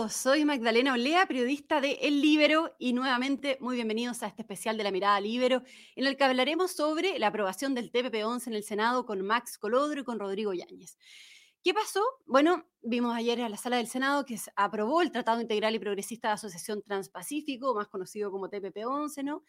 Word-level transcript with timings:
A 0.00 0.08
soy 0.08 0.46
Magdalena 0.46 0.94
Olea, 0.94 1.26
periodista 1.26 1.82
de 1.82 1.98
El 2.00 2.22
Libero 2.22 2.74
y 2.78 2.94
nuevamente 2.94 3.58
muy 3.60 3.74
bienvenidos 3.76 4.22
a 4.22 4.28
este 4.28 4.40
especial 4.40 4.78
de 4.78 4.84
la 4.84 4.90
mirada 4.90 5.20
Libero 5.20 5.62
en 5.94 6.06
el 6.06 6.16
que 6.16 6.24
hablaremos 6.24 6.70
sobre 6.72 7.18
la 7.18 7.26
aprobación 7.26 7.74
del 7.74 7.92
TPP-11 7.92 8.46
en 8.46 8.54
el 8.54 8.64
Senado 8.64 9.04
con 9.04 9.20
Max 9.20 9.58
Colodro 9.58 10.00
y 10.00 10.04
con 10.04 10.18
Rodrigo 10.18 10.54
Yáñez. 10.54 10.96
¿Qué 11.62 11.74
pasó? 11.74 12.02
Bueno, 12.24 12.64
vimos 12.80 13.14
ayer 13.14 13.40
en 13.40 13.50
la 13.50 13.58
sala 13.58 13.76
del 13.76 13.88
Senado 13.88 14.24
que 14.24 14.38
aprobó 14.56 15.02
el 15.02 15.12
Tratado 15.12 15.42
Integral 15.42 15.74
y 15.74 15.78
Progresista 15.78 16.28
de 16.28 16.34
Asociación 16.34 16.82
Transpacífico, 16.82 17.74
más 17.74 17.88
conocido 17.88 18.30
como 18.30 18.48
TPP-11, 18.48 19.22
¿no? 19.22 19.42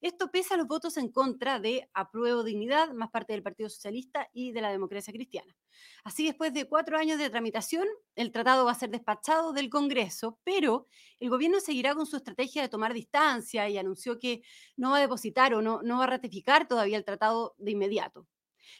Esto 0.00 0.30
pesa 0.30 0.56
los 0.56 0.68
votos 0.68 0.96
en 0.96 1.10
contra 1.10 1.58
de 1.58 1.90
Apruebo 1.92 2.44
Dignidad, 2.44 2.92
más 2.92 3.10
parte 3.10 3.32
del 3.32 3.42
Partido 3.42 3.68
Socialista 3.68 4.28
y 4.32 4.52
de 4.52 4.60
la 4.60 4.70
Democracia 4.70 5.12
Cristiana. 5.12 5.56
Así, 6.04 6.24
después 6.24 6.54
de 6.54 6.68
cuatro 6.68 6.96
años 6.96 7.18
de 7.18 7.28
tramitación, 7.30 7.86
el 8.14 8.30
tratado 8.30 8.64
va 8.64 8.72
a 8.72 8.76
ser 8.76 8.90
despachado 8.90 9.52
del 9.52 9.68
Congreso, 9.68 10.38
pero 10.44 10.86
el 11.18 11.30
gobierno 11.30 11.58
seguirá 11.58 11.96
con 11.96 12.06
su 12.06 12.16
estrategia 12.16 12.62
de 12.62 12.68
tomar 12.68 12.94
distancia 12.94 13.68
y 13.68 13.76
anunció 13.76 14.20
que 14.20 14.42
no 14.76 14.92
va 14.92 14.98
a 14.98 15.00
depositar 15.00 15.52
o 15.54 15.62
no, 15.62 15.82
no 15.82 15.98
va 15.98 16.04
a 16.04 16.08
ratificar 16.08 16.68
todavía 16.68 16.96
el 16.96 17.04
tratado 17.04 17.56
de 17.58 17.72
inmediato. 17.72 18.28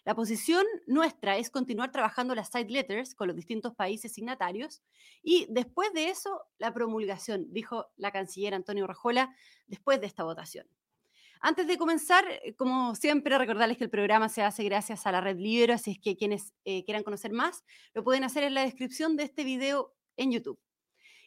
La 0.04 0.14
posición 0.14 0.64
nuestra 0.86 1.36
es 1.36 1.50
continuar 1.50 1.90
trabajando 1.90 2.34
las 2.34 2.50
side 2.50 2.70
letters 2.70 3.14
con 3.14 3.26
los 3.26 3.36
distintos 3.36 3.74
países 3.74 4.12
signatarios 4.12 4.82
y 5.22 5.46
después 5.50 5.92
de 5.94 6.10
eso, 6.10 6.42
la 6.58 6.72
promulgación, 6.72 7.46
dijo 7.52 7.86
la 7.96 8.12
canciller 8.12 8.54
Antonio 8.54 8.86
Rajola, 8.86 9.34
después 9.66 10.00
de 10.00 10.06
esta 10.06 10.24
votación. 10.24 10.68
Antes 11.40 11.66
de 11.66 11.78
comenzar, 11.78 12.24
eh, 12.28 12.54
como 12.56 12.94
siempre, 12.94 13.38
recordarles 13.38 13.78
que 13.78 13.84
el 13.84 13.90
programa 13.90 14.28
se 14.28 14.42
hace 14.42 14.64
gracias 14.64 15.06
a 15.06 15.12
la 15.12 15.20
red 15.20 15.36
Libero, 15.36 15.74
así 15.74 15.92
es 15.92 15.98
que 15.98 16.16
quienes 16.16 16.52
eh, 16.64 16.84
quieran 16.84 17.02
conocer 17.02 17.32
más 17.32 17.64
lo 17.94 18.02
pueden 18.02 18.24
hacer 18.24 18.42
en 18.42 18.54
la 18.54 18.62
descripción 18.62 19.16
de 19.16 19.24
este 19.24 19.44
video 19.44 19.94
en 20.16 20.32
YouTube. 20.32 20.58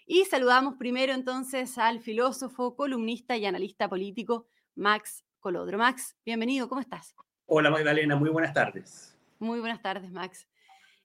Y 0.06 0.26
saludamos 0.26 0.76
primero 0.78 1.14
entonces 1.14 1.78
al 1.78 2.02
filósofo, 2.02 2.76
columnista 2.76 3.38
y 3.38 3.46
analista 3.46 3.88
político 3.88 4.48
Max 4.76 5.24
Colodro. 5.40 5.78
Max, 5.78 6.18
bienvenido, 6.26 6.68
¿cómo 6.68 6.82
estás? 6.82 7.16
Hola 7.46 7.70
Magdalena, 7.70 8.16
muy 8.16 8.30
buenas 8.30 8.54
tardes. 8.54 9.18
Muy 9.40 9.60
buenas 9.60 9.82
tardes, 9.82 10.12
Max. 10.12 10.48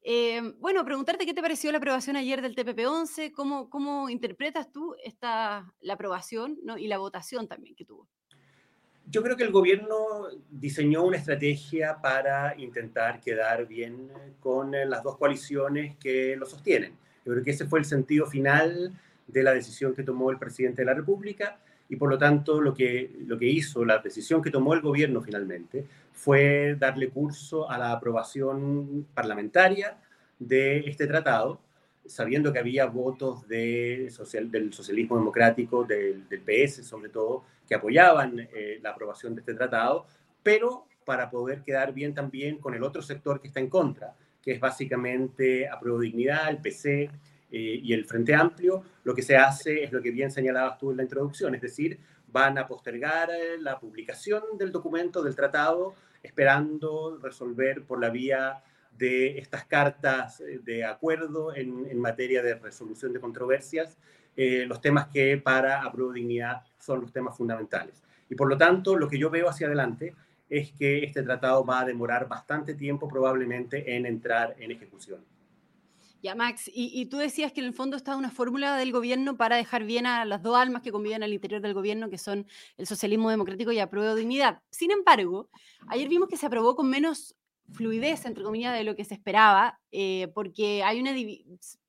Eh, 0.03 0.41
bueno, 0.59 0.85
preguntarte 0.85 1.27
qué 1.27 1.35
te 1.35 1.43
pareció 1.43 1.73
la 1.73 1.79
aprobación 1.79 2.17
ayer 2.17 2.41
del 2.41 2.55
TPP-11, 2.55 3.33
cómo, 3.33 3.69
cómo 3.71 4.09
interpretas 4.09 4.71
tú 4.71 4.95
esta, 5.03 5.73
la 5.81 5.95
aprobación 5.95 6.59
y 6.79 6.87
la 6.87 6.99
votación 6.99 7.49
también 7.49 7.75
que 7.75 7.85
tuvo. 7.85 8.09
Yo 9.09 9.23
creo 9.23 9.37
que 9.37 9.45
el 9.45 9.53
gobierno 9.53 10.29
diseñó 10.51 11.05
una 11.05 11.17
estrategia 11.17 12.01
para 12.03 12.55
intentar 12.59 13.21
quedar 13.21 13.67
bien 13.67 14.11
con 14.41 14.73
las 14.73 15.03
dos 15.03 15.17
coaliciones 15.17 15.97
que 15.97 16.37
lo 16.37 16.45
sostienen. 16.45 16.93
Yo 17.25 17.33
creo 17.33 17.45
que 17.45 17.53
ese 17.53 17.67
fue 17.67 17.79
el 17.79 17.85
sentido 17.85 18.27
final 18.27 18.93
de 19.27 19.43
la 19.43 19.53
decisión 19.53 19.95
que 19.95 20.03
tomó 20.03 20.31
el 20.31 20.39
presidente 20.39 20.83
de 20.83 20.87
la 20.87 20.95
República 20.95 21.59
y 21.89 21.97
por 21.97 22.11
lo 22.11 22.19
tanto 22.19 22.61
lo 22.61 22.75
que, 22.75 23.11
lo 23.27 23.39
que 23.39 23.47
hizo, 23.47 23.85
la 23.85 23.99
decisión 23.99 24.43
que 24.43 24.51
tomó 24.51 24.75
el 24.75 24.81
gobierno 24.81 25.23
finalmente, 25.23 25.87
fue 26.13 26.77
darle 26.79 27.09
curso 27.09 27.71
a 27.71 27.79
la 27.79 27.93
aprobación 27.93 29.07
parlamentaria 29.15 29.99
de 30.39 30.79
este 30.81 31.07
tratado, 31.07 31.61
sabiendo 32.07 32.53
que 32.53 32.59
había 32.59 32.87
votos 32.87 33.47
de 33.47 34.09
social, 34.11 34.51
del 34.51 34.73
socialismo 34.73 35.17
democrático, 35.17 35.85
del, 35.85 36.29
del, 36.29 36.41
PS 36.41 36.85
sobre 36.85 37.09
todo, 37.09 37.45
que 37.67 37.75
apoyaban 37.75 38.39
eh, 38.39 38.79
la 38.83 38.91
aprobación 38.91 39.35
de 39.35 39.41
este 39.41 39.55
tratado, 39.55 40.07
pero 40.43 40.87
para 41.05 41.31
poder 41.31 41.63
quedar 41.63 41.93
bien 41.93 42.15
también 42.15 42.59
con 42.59 42.75
el 42.75 42.83
otro 42.83 43.03
sector 43.03 43.41
que 43.41 43.49
está 43.49 43.61
en 43.61 43.69
contra, 43.69 44.15
que 44.43 44.53
es 44.53 44.61
básicamente 44.61 45.69
Apruebo 45.69 46.01
Dignidad, 46.01 46.49
el 46.49 46.59
PC, 46.59 47.11
eh, 47.51 47.81
y 47.83 47.93
el 47.93 48.05
Frente 48.05 48.35
Amplio, 48.35 48.83
lo 49.05 49.15
que 49.15 49.23
se 49.23 49.37
hace 49.37 49.85
es 49.85 49.93
lo 49.93 50.03
que 50.03 50.11
bien 50.11 50.33
señalabas 50.33 50.79
tú 50.79 50.91
en 50.91 50.97
la 50.97 51.05
introducción, 51.05 51.55
es 51.55 51.61
decir, 51.61 52.01
van 52.27 52.59
a 52.59 52.67
postergar 52.67 53.31
eh, 53.31 53.57
la 53.61 53.79
publicación 53.79 54.43
del 54.59 54.73
documento, 54.73 55.23
del 55.23 55.37
tratado, 55.37 55.95
esperando 56.23 57.19
resolver 57.23 57.85
por 57.85 58.01
la 58.01 58.11
vía 58.11 58.63
de 58.91 59.39
estas 59.39 59.65
cartas 59.65 60.41
eh, 60.41 60.59
de 60.63 60.85
acuerdo 60.85 61.55
en, 61.55 61.87
en 61.89 62.01
materia 62.01 62.43
de 62.43 62.57
resolución 62.57 63.13
de 63.13 63.21
controversias, 63.21 63.97
los 64.37 64.81
temas 64.81 65.09
que 65.09 65.39
para 65.39 65.83
Apruebo 65.83 66.13
Dignidad 66.13 66.63
son 66.79 67.01
los 67.01 67.13
temas 67.13 67.37
fundamentales. 67.37 68.03
Y 68.29 68.35
por 68.35 68.49
lo 68.49 68.57
tanto, 68.57 68.97
lo 68.97 69.09
que 69.09 69.19
yo 69.19 69.31
veo 69.31 69.49
hacia 69.49 69.67
adelante 69.67 70.15
es 70.49 70.73
que 70.73 71.05
este 71.05 71.23
tratado 71.23 71.65
va 71.65 71.81
a 71.81 71.85
demorar 71.85 72.29
bastante 72.29 72.75
tiempo 72.75 73.09
probablemente 73.09 73.97
en 73.97 74.07
entrar 74.07 74.55
en 74.59 74.71
ejecución. 74.71 75.25
Ya, 76.23 76.35
Max, 76.35 76.69
y, 76.73 77.07
tú 77.07 77.19
decías 77.19 77.53
que 77.53 77.61
en 77.61 77.67
el 77.67 77.75
fondo 77.75 77.97
está 77.97 78.17
una 78.17 78.31
fórmula 78.31 78.77
del 78.77 78.91
gobierno 78.91 79.37
para 79.37 79.57
dejar 79.57 79.85
bien 79.85 80.07
a 80.07 80.25
las 80.25 80.43
dos 80.43 80.57
almas 80.57 80.83
que 80.83 80.91
conviven 80.91 81.23
al 81.23 81.33
interior 81.33 81.61
del 81.61 81.75
gobierno, 81.75 82.09
que 82.11 82.19
son 82.19 82.47
el 82.79 82.87
socialismo 82.87 83.31
democrático 83.31 83.71
y 83.71 83.79
apruebo 83.79 84.15
dignidad. 84.15 84.61
Sin 84.71 84.91
embargo, 84.91 85.49
ayer 85.87 86.09
vimos 86.09 86.29
que 86.29 86.37
se 86.37 86.47
aprobó 86.47 86.75
con 86.75 86.91
menos 86.91 87.37
fluidez, 87.73 88.25
entre 88.25 88.43
comillas, 88.43 88.75
de 88.75 88.83
lo 88.83 88.97
que 88.97 89.05
se 89.05 89.15
esperaba, 89.15 89.79
eh, 89.93 90.29
porque 90.35 90.83
hay 90.83 91.01
una 91.01 91.13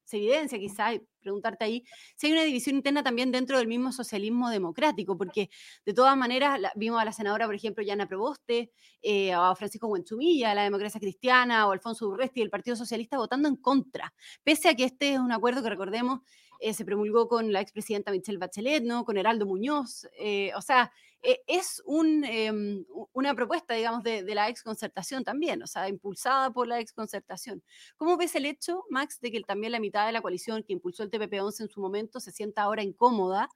se 0.03 0.17
evidencia 0.17 0.59
quizá, 0.59 0.91
preguntarte 1.27 1.65
ahí, 1.65 1.83
si 2.15 2.27
hay 2.27 2.33
una 2.33 2.43
división 2.43 2.77
interna 2.77 3.03
también 3.03 3.31
dentro 3.31 3.57
del 3.57 3.67
mismo 3.67 3.91
socialismo 3.91 4.49
democrático, 4.49 5.17
porque 5.17 5.49
de 5.85 5.93
todas 5.93 6.15
maneras 6.15 6.59
vimos 6.75 7.01
a 7.01 7.05
la 7.05 7.11
senadora, 7.11 7.45
por 7.45 7.55
ejemplo, 7.55 7.83
Yana 7.83 8.07
Proboste, 8.07 8.71
eh, 9.01 9.33
a 9.33 9.53
Francisco 9.55 9.87
Buenchumilla, 9.87 10.55
la 10.55 10.63
democracia 10.63 10.99
cristiana, 10.99 11.67
o 11.67 11.71
Alfonso 11.71 12.07
Urresti 12.07 12.39
del 12.39 12.49
Partido 12.49 12.75
Socialista 12.75 13.17
votando 13.17 13.47
en 13.47 13.57
contra, 13.57 14.13
pese 14.43 14.69
a 14.69 14.75
que 14.75 14.85
este 14.85 15.13
es 15.13 15.19
un 15.19 15.31
acuerdo 15.31 15.61
que 15.61 15.69
recordemos 15.69 16.21
eh, 16.59 16.73
se 16.73 16.85
promulgó 16.85 17.27
con 17.27 17.51
la 17.51 17.61
expresidenta 17.61 18.11
Michelle 18.11 18.39
Bachelet, 18.39 18.83
¿no? 18.83 19.05
con 19.05 19.17
Heraldo 19.17 19.45
Muñoz, 19.45 20.07
eh, 20.19 20.51
o 20.55 20.61
sea, 20.61 20.91
eh, 21.21 21.41
es 21.47 21.81
em, 21.87 22.85
una 23.13 23.35
propuesta, 23.35 23.73
digamos, 23.73 24.03
de, 24.03 24.23
de, 24.23 24.35
la 24.35 24.49
exconcertación 24.49 25.23
también, 25.23 25.61
o 25.63 25.67
sea, 25.67 25.89
impulsada 25.89 26.51
por 26.51 26.67
la 26.67 26.79
exconcertación. 26.79 27.63
¿Cómo 27.97 28.17
ves 28.17 28.35
el 28.35 28.45
hecho, 28.45 28.83
Max, 28.89 29.19
de 29.19 29.31
que 29.31 29.41
también 29.41 29.71
la 29.71 29.79
mitad 29.79 30.05
de 30.05 30.11
la 30.11 30.21
coalición 30.21 30.63
que 30.63 30.73
impulsó 30.73 31.03
el 31.03 31.11
TPP-11 31.11 31.61
en 31.61 31.69
su 31.69 31.81
momento 31.81 32.19
se 32.19 32.31
sienta 32.31 32.63
ahora 32.63 32.83
incómoda, 32.83 33.49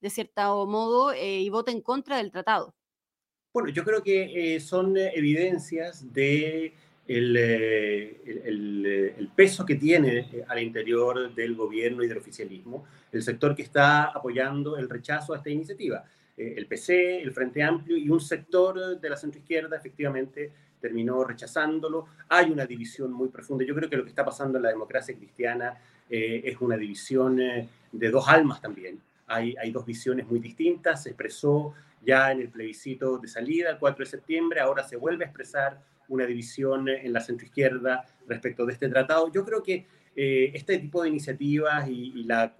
de 0.00 0.10
cierto 0.10 0.66
modo, 0.66 1.12
y 1.14 1.48
vote 1.50 1.72
en 1.72 1.82
contra 1.82 2.18
del 2.18 2.30
tratado? 2.30 2.74
Bueno, 3.52 3.70
yo 3.70 3.82
creo 3.82 4.02
que 4.02 4.60
son 4.60 4.96
evidencias 4.96 6.12
de 6.12 6.74
eh, 7.10 8.20
peso 9.34 9.64
que 9.64 9.76
tiene 9.76 10.18
eh, 10.18 10.44
al 10.46 10.62
interior 10.62 11.34
del 11.34 11.54
gobierno 11.54 12.02
y 12.02 12.08
del 12.08 12.18
oficialismo, 12.18 12.84
el 13.10 13.22
sector 13.22 13.54
que 13.54 13.62
está 13.62 14.04
apoyando 14.04 14.76
el 14.76 14.90
rechazo 14.90 15.32
a 15.32 15.38
esta 15.38 15.48
iniciativa. 15.48 16.04
Eh, 16.38 16.54
el 16.56 16.66
PC, 16.66 17.20
el 17.20 17.32
Frente 17.32 17.62
Amplio 17.62 17.96
y 17.96 18.08
un 18.08 18.20
sector 18.20 18.98
de 18.98 19.10
la 19.10 19.16
centroizquierda 19.16 19.76
efectivamente 19.76 20.50
terminó 20.80 21.24
rechazándolo. 21.24 22.06
Hay 22.28 22.50
una 22.50 22.64
división 22.64 23.12
muy 23.12 23.28
profunda. 23.28 23.64
Yo 23.64 23.74
creo 23.74 23.90
que 23.90 23.96
lo 23.96 24.04
que 24.04 24.10
está 24.10 24.24
pasando 24.24 24.56
en 24.56 24.62
la 24.62 24.70
democracia 24.70 25.14
cristiana 25.14 25.76
es 26.08 26.58
una 26.62 26.76
división 26.78 27.36
de 27.36 28.10
dos 28.10 28.28
almas 28.28 28.62
también. 28.62 28.98
Hay, 29.26 29.54
hay 29.60 29.70
dos 29.70 29.84
visiones 29.84 30.26
muy 30.26 30.38
distintas. 30.38 31.02
Se 31.02 31.10
expresó 31.10 31.74
ya 32.04 32.32
en 32.32 32.40
el 32.40 32.48
plebiscito 32.48 33.18
de 33.18 33.28
salida 33.28 33.70
el 33.70 33.78
4 33.78 34.04
de 34.04 34.10
septiembre, 34.10 34.60
ahora 34.60 34.84
se 34.84 34.96
vuelve 34.96 35.24
a 35.24 35.28
expresar 35.28 35.80
una 36.08 36.24
división 36.24 36.88
en 36.88 37.12
la 37.12 37.20
centroizquierda 37.20 38.04
respecto 38.26 38.64
de 38.64 38.72
este 38.72 38.88
tratado. 38.88 39.30
Yo 39.32 39.44
creo 39.44 39.62
que 39.62 39.86
eh, 40.16 40.50
este 40.54 40.78
tipo 40.78 41.02
de 41.02 41.10
iniciativas 41.10 41.86
y, 41.88 42.24
la, 42.24 42.54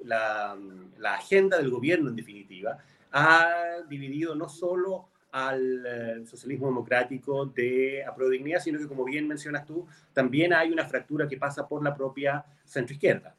agenda 1.04 1.56
del 1.56 1.70
gobierno, 1.70 2.10
en 2.10 2.16
definitiva, 2.16 2.78
ha 3.12 3.82
dividido 3.88 4.34
no 4.34 4.48
solo 4.48 5.08
al 5.30 5.84
eh, 5.86 6.26
socialismo 6.26 6.66
democrático 6.66 7.46
de 7.46 8.04
dignidad, 8.30 8.60
sino 8.60 8.78
que, 8.78 8.88
como 8.88 9.04
bien 9.04 9.28
mencionas 9.28 9.66
tú, 9.66 9.86
también 10.12 10.52
hay 10.52 10.70
una 10.70 10.86
fractura 10.86 11.28
que 11.28 11.36
pasa 11.36 11.68
por 11.68 11.82
la 11.82 11.94
propia 11.94 12.44
centroizquierda. 12.64 13.34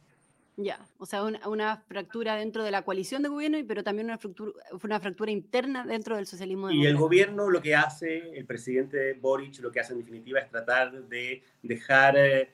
Ya, 0.61 0.85
o 0.97 1.05
sea, 1.05 1.23
una, 1.23 1.77
fractura 1.87 2.35
dentro 2.35 2.65
de 2.65 2.71
la 2.71 2.81
coalición 2.81 3.23
de 3.23 3.29
gobierno, 3.29 3.57
pero 3.65 3.81
también 3.81 4.07
una 4.07 4.17
fractura, 4.17 4.51
una 4.83 4.99
fractura 4.99 5.31
interna 5.31 5.85
dentro 5.85 6.17
del 6.17 6.25
socialismo. 6.25 6.69
Y 6.69 6.85
el 6.85 6.97
gobierno 6.97 7.49
lo 7.49 7.61
que 7.61 7.75
hace, 7.75 8.37
el 8.37 8.45
presidente 8.45 9.13
Boric 9.13 9.57
lo 9.61 9.71
que 9.71 9.79
hace 9.79 9.93
en 9.93 9.99
definitiva 9.99 10.39
es 10.39 10.49
tratar 10.49 10.91
de 10.91 11.41
dejar 11.63 12.17
eh, 12.17 12.49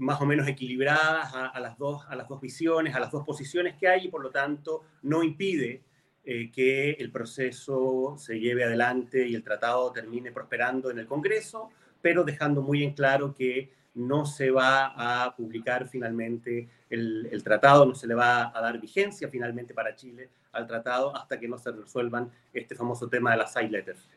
más 0.00 0.20
o 0.20 0.26
menos 0.26 0.48
equilibradas 0.48 1.32
a, 1.32 1.60
las 1.60 1.78
dos, 1.78 2.04
a 2.08 2.16
las 2.16 2.28
dos 2.28 2.40
visiones, 2.40 2.92
a 2.96 2.98
las 2.98 3.12
dos 3.12 3.24
posiciones 3.24 3.76
que 3.76 3.86
hay 3.86 4.06
y 4.06 4.08
por 4.08 4.20
lo 4.20 4.30
tanto 4.30 4.82
no 5.02 5.22
impide 5.22 5.80
eh, 6.24 6.50
que 6.52 6.92
el 6.92 7.10
proceso 7.10 8.14
se 8.16 8.38
lleve 8.38 8.64
adelante 8.64 9.26
y 9.26 9.34
el 9.34 9.42
tratado 9.42 9.90
termine 9.92 10.30
prosperando 10.30 10.90
en 10.90 10.98
el 10.98 11.06
Congreso, 11.06 11.70
pero 12.00 12.22
dejando 12.22 12.62
muy 12.62 12.84
en 12.84 12.92
claro 12.92 13.34
que 13.34 13.72
no 13.94 14.24
se 14.24 14.50
va 14.50 15.24
a 15.24 15.34
publicar 15.34 15.88
finalmente 15.88 16.68
el, 16.88 17.42
tratado, 17.42 17.84
no 17.86 17.94
se 17.94 18.06
le 18.06 18.14
va 18.14 18.56
a 18.56 18.60
dar 18.60 18.80
vigencia 18.80 19.28
finalmente 19.28 19.74
para 19.74 19.96
Chile 19.96 20.28
al 20.52 20.66
tratado 20.66 21.14
hasta 21.16 21.40
que 21.40 21.48
no 21.48 21.58
se 21.58 21.72
resuelvan 21.72 22.30
este 22.52 22.74
famoso 22.74 23.08
tema 23.08 23.32
de 23.32 23.38
las 23.38 23.52
side 23.52 23.70
letters. 23.70 24.08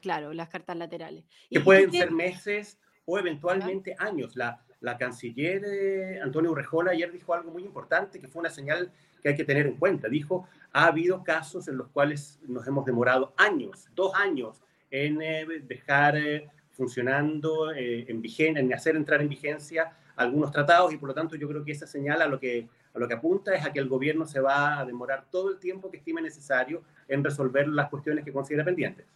Claro, 0.00 0.32
las 0.32 0.48
cartas 0.48 0.76
laterales. 0.76 1.24
Que 1.50 1.60
pueden 1.60 1.90
ser 1.90 2.10
meses 2.10 2.78
o 3.06 3.18
eventualmente 3.18 3.94
años. 3.98 4.36
La, 4.36 4.62
la 4.84 4.98
canciller 4.98 5.62
eh, 5.64 6.20
Antonio 6.22 6.52
Urrejola 6.52 6.90
ayer 6.90 7.10
dijo 7.10 7.32
algo 7.32 7.50
muy 7.50 7.64
importante, 7.64 8.20
que 8.20 8.28
fue 8.28 8.40
una 8.40 8.50
señal 8.50 8.92
que 9.22 9.30
hay 9.30 9.34
que 9.34 9.44
tener 9.44 9.66
en 9.66 9.76
cuenta. 9.76 10.08
Dijo, 10.08 10.46
ha 10.72 10.86
habido 10.86 11.24
casos 11.24 11.66
en 11.68 11.78
los 11.78 11.88
cuales 11.88 12.38
nos 12.46 12.66
hemos 12.66 12.84
demorado 12.84 13.32
años, 13.38 13.88
dos 13.94 14.14
años, 14.14 14.62
en 14.90 15.22
eh, 15.22 15.46
dejar 15.66 16.16
eh, 16.16 16.48
funcionando, 16.72 17.72
en, 17.72 18.22
en 18.36 18.74
hacer 18.74 18.94
entrar 18.96 19.22
en 19.22 19.28
vigencia 19.30 19.96
algunos 20.16 20.52
tratados 20.52 20.92
y 20.92 20.98
por 20.98 21.08
lo 21.08 21.14
tanto 21.14 21.34
yo 21.34 21.48
creo 21.48 21.64
que 21.64 21.72
esa 21.72 21.86
señal 21.86 22.20
a 22.20 22.26
lo 22.26 22.38
que, 22.38 22.68
a 22.92 22.98
lo 22.98 23.08
que 23.08 23.14
apunta 23.14 23.54
es 23.54 23.64
a 23.64 23.72
que 23.72 23.80
el 23.80 23.88
gobierno 23.88 24.26
se 24.26 24.40
va 24.40 24.78
a 24.78 24.84
demorar 24.84 25.24
todo 25.30 25.50
el 25.50 25.58
tiempo 25.58 25.90
que 25.90 25.96
estime 25.96 26.20
necesario 26.20 26.82
en 27.08 27.24
resolver 27.24 27.66
las 27.68 27.88
cuestiones 27.88 28.24
que 28.24 28.32
considera 28.32 28.64
pendientes. 28.64 29.06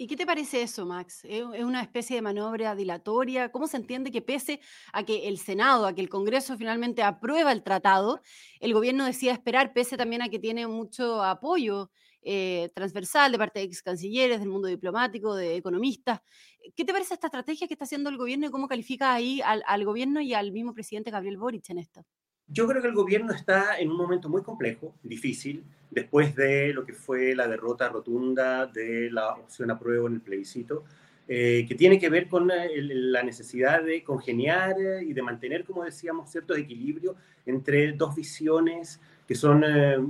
¿Y 0.00 0.06
qué 0.06 0.16
te 0.16 0.24
parece 0.24 0.62
eso, 0.62 0.86
Max? 0.86 1.20
¿Es 1.24 1.42
una 1.42 1.82
especie 1.82 2.16
de 2.16 2.22
maniobra 2.22 2.74
dilatoria? 2.74 3.52
¿Cómo 3.52 3.66
se 3.66 3.76
entiende 3.76 4.10
que 4.10 4.22
pese 4.22 4.60
a 4.94 5.04
que 5.04 5.28
el 5.28 5.36
Senado, 5.36 5.84
a 5.86 5.94
que 5.94 6.00
el 6.00 6.08
Congreso 6.08 6.56
finalmente 6.56 7.02
aprueba 7.02 7.52
el 7.52 7.62
tratado, 7.62 8.22
el 8.60 8.72
gobierno 8.72 9.04
decida 9.04 9.32
esperar, 9.32 9.74
pese 9.74 9.98
también 9.98 10.22
a 10.22 10.30
que 10.30 10.38
tiene 10.38 10.66
mucho 10.66 11.22
apoyo 11.22 11.90
eh, 12.22 12.70
transversal 12.74 13.30
de 13.30 13.36
parte 13.36 13.58
de 13.58 13.66
ex 13.66 13.82
cancilleres, 13.82 14.40
del 14.40 14.48
mundo 14.48 14.68
diplomático, 14.68 15.34
de 15.34 15.56
economistas? 15.56 16.20
¿Qué 16.74 16.86
te 16.86 16.92
parece 16.94 17.12
esta 17.12 17.26
estrategia 17.26 17.66
que 17.68 17.74
está 17.74 17.84
haciendo 17.84 18.08
el 18.08 18.16
gobierno 18.16 18.46
y 18.46 18.50
cómo 18.50 18.68
califica 18.68 19.12
ahí 19.12 19.42
al, 19.42 19.62
al 19.66 19.84
gobierno 19.84 20.22
y 20.22 20.32
al 20.32 20.50
mismo 20.50 20.72
presidente 20.72 21.10
Gabriel 21.10 21.36
Boric 21.36 21.68
en 21.68 21.76
esto? 21.76 22.06
Yo 22.52 22.66
creo 22.66 22.82
que 22.82 22.88
el 22.88 22.94
gobierno 22.94 23.32
está 23.32 23.78
en 23.78 23.90
un 23.90 23.96
momento 23.96 24.28
muy 24.28 24.42
complejo, 24.42 24.92
difícil, 25.04 25.62
después 25.90 26.34
de 26.34 26.72
lo 26.72 26.84
que 26.84 26.92
fue 26.92 27.34
la 27.34 27.46
derrota 27.46 27.88
rotunda 27.88 28.66
de 28.66 29.08
la 29.10 29.34
opción 29.34 29.70
a 29.70 29.78
prueba 29.78 30.08
en 30.08 30.14
el 30.14 30.20
plebiscito, 30.20 30.84
eh, 31.28 31.64
que 31.68 31.76
tiene 31.76 31.96
que 32.00 32.08
ver 32.08 32.26
con 32.26 32.50
eh, 32.50 32.70
la 32.74 33.22
necesidad 33.22 33.84
de 33.84 34.02
congeniar 34.02 34.74
eh, 34.80 35.04
y 35.04 35.12
de 35.12 35.22
mantener, 35.22 35.64
como 35.64 35.84
decíamos, 35.84 36.28
ciertos 36.28 36.58
equilibrios 36.58 37.14
entre 37.46 37.92
dos 37.92 38.16
visiones 38.16 39.00
que 39.28 39.36
son 39.36 39.64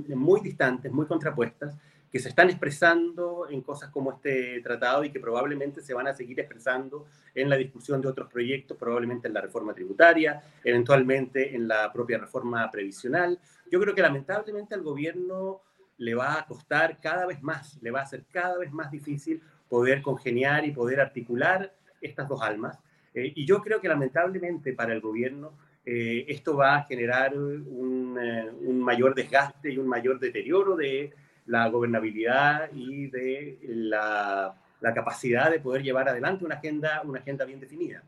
muy 0.07 0.41
distantes, 0.41 0.91
muy 0.91 1.05
contrapuestas, 1.05 1.77
que 2.11 2.19
se 2.19 2.29
están 2.29 2.49
expresando 2.49 3.47
en 3.49 3.61
cosas 3.61 3.89
como 3.89 4.11
este 4.11 4.59
tratado 4.61 5.03
y 5.05 5.11
que 5.11 5.19
probablemente 5.19 5.81
se 5.81 5.93
van 5.93 6.07
a 6.07 6.13
seguir 6.13 6.39
expresando 6.39 7.05
en 7.33 7.49
la 7.49 7.55
discusión 7.55 8.01
de 8.01 8.09
otros 8.09 8.29
proyectos, 8.29 8.77
probablemente 8.77 9.29
en 9.29 9.33
la 9.33 9.41
reforma 9.41 9.73
tributaria, 9.73 10.43
eventualmente 10.63 11.55
en 11.55 11.69
la 11.69 11.91
propia 11.93 12.17
reforma 12.17 12.69
previsional. 12.69 13.39
Yo 13.71 13.79
creo 13.79 13.95
que 13.95 14.01
lamentablemente 14.01 14.75
al 14.75 14.81
gobierno 14.81 15.61
le 15.97 16.13
va 16.13 16.39
a 16.39 16.45
costar 16.45 16.99
cada 16.99 17.25
vez 17.25 17.41
más, 17.41 17.77
le 17.81 17.91
va 17.91 18.01
a 18.01 18.05
ser 18.05 18.25
cada 18.29 18.57
vez 18.57 18.73
más 18.73 18.91
difícil 18.91 19.41
poder 19.69 20.01
congeniar 20.01 20.65
y 20.65 20.71
poder 20.71 20.99
articular 20.99 21.73
estas 22.01 22.27
dos 22.27 22.41
almas. 22.41 22.77
Eh, 23.13 23.31
y 23.35 23.45
yo 23.45 23.61
creo 23.61 23.79
que 23.79 23.87
lamentablemente 23.87 24.73
para 24.73 24.93
el 24.93 24.99
gobierno 24.99 25.53
eh, 25.85 26.25
esto 26.27 26.57
va 26.57 26.75
a 26.75 26.83
generar 26.83 27.33
eh, 27.33 27.37
un 27.37 28.81
mayor 28.81 29.15
desgaste 29.15 29.71
y 29.71 29.77
un 29.77 29.87
mayor 29.87 30.19
deterioro 30.19 30.75
de 30.75 31.13
la 31.51 31.67
gobernabilidad 31.67 32.71
y 32.73 33.07
de 33.07 33.59
la, 33.63 34.55
la, 34.79 34.93
capacidad 34.93 35.51
de 35.51 35.59
poder 35.59 35.83
llevar 35.83 36.07
adelante 36.07 36.45
una 36.45 36.55
agenda, 36.55 37.01
una 37.03 37.19
agenda 37.19 37.43
bien 37.43 37.59
definida. 37.59 38.01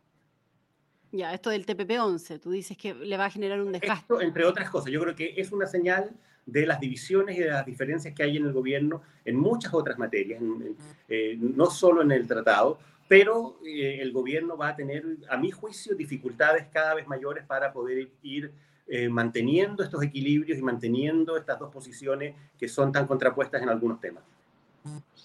Ya, 1.11 1.33
esto 1.33 1.49
del 1.49 1.65
TPP-11, 1.65 2.39
tú 2.39 2.51
dices 2.51 2.77
que 2.77 2.93
le 2.93 3.17
va 3.17 3.25
a 3.25 3.29
generar 3.29 3.61
un 3.61 3.73
desgaste. 3.73 4.13
Entre 4.21 4.45
otras 4.45 4.69
cosas, 4.69 4.91
yo 4.91 5.01
creo 5.01 5.15
que 5.15 5.33
es 5.35 5.51
una 5.51 5.67
señal 5.67 6.11
de 6.45 6.65
las 6.65 6.79
divisiones 6.79 7.37
y 7.37 7.41
de 7.41 7.49
las 7.49 7.65
diferencias 7.65 8.15
que 8.15 8.23
hay 8.23 8.37
en 8.37 8.45
el 8.45 8.53
gobierno 8.53 9.01
en 9.25 9.35
muchas 9.35 9.73
otras 9.73 9.97
materias, 9.99 10.41
eh, 11.09 11.37
no 11.37 11.65
solo 11.67 12.01
en 12.01 12.11
el 12.13 12.25
tratado, 12.25 12.79
pero 13.09 13.59
eh, 13.65 13.99
el 14.01 14.13
gobierno 14.13 14.55
va 14.55 14.69
a 14.69 14.75
tener, 14.75 15.03
a 15.29 15.35
mi 15.35 15.51
juicio, 15.51 15.95
dificultades 15.95 16.67
cada 16.71 16.95
vez 16.95 17.07
mayores 17.07 17.45
para 17.45 17.73
poder 17.73 18.09
ir 18.23 18.51
eh, 18.87 19.09
manteniendo 19.09 19.83
estos 19.83 20.03
equilibrios 20.03 20.59
y 20.59 20.61
manteniendo 20.61 21.37
estas 21.37 21.59
dos 21.59 21.71
posiciones 21.71 22.35
que 22.57 22.67
son 22.67 22.91
tan 22.91 23.07
contrapuestas 23.07 23.61
en 23.61 23.69
algunos 23.69 23.99
temas. 24.01 24.23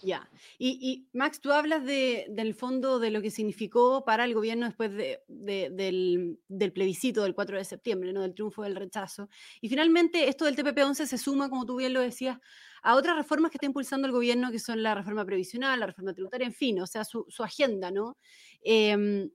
Ya. 0.02 0.28
Y, 0.58 1.08
Max, 1.12 1.40
tú 1.40 1.50
hablas 1.50 1.84
de, 1.84 2.26
del 2.30 2.54
fondo 2.54 3.00
de 3.00 3.10
lo 3.10 3.20
que 3.20 3.30
significó 3.30 4.04
para 4.04 4.24
el 4.24 4.34
gobierno 4.34 4.66
después 4.66 4.92
de, 4.92 5.20
del, 5.26 6.38
del, 6.46 6.72
plebiscito 6.72 7.24
del 7.24 7.34
4 7.34 7.58
de 7.58 7.64
septiembre, 7.64 8.12
¿no? 8.12 8.22
del 8.22 8.34
triunfo 8.34 8.62
del 8.62 8.76
rechazo. 8.76 9.28
Y 9.60 9.68
finalmente, 9.68 10.28
esto 10.28 10.44
del 10.44 10.56
TPP-11 10.56 11.06
se 11.06 11.18
suma, 11.18 11.48
como 11.48 11.66
tú 11.66 11.76
bien 11.76 11.92
lo 11.92 12.00
decías, 12.00 12.38
a 12.82 12.94
otras 12.94 13.16
reformas 13.16 13.50
que 13.50 13.56
está 13.56 13.66
impulsando 13.66 14.06
el 14.06 14.12
gobierno, 14.12 14.52
que 14.52 14.60
son 14.60 14.82
la 14.82 14.94
reforma 14.94 15.24
previsional, 15.24 15.80
la 15.80 15.86
reforma 15.86 16.14
tributaria, 16.14 16.46
en 16.46 16.54
fin, 16.54 16.80
o 16.80 16.86
sea, 16.86 17.04
su, 17.04 17.26
su 17.28 17.42
agenda, 17.42 17.90
¿no? 17.90 18.16
Eh, 18.62 19.28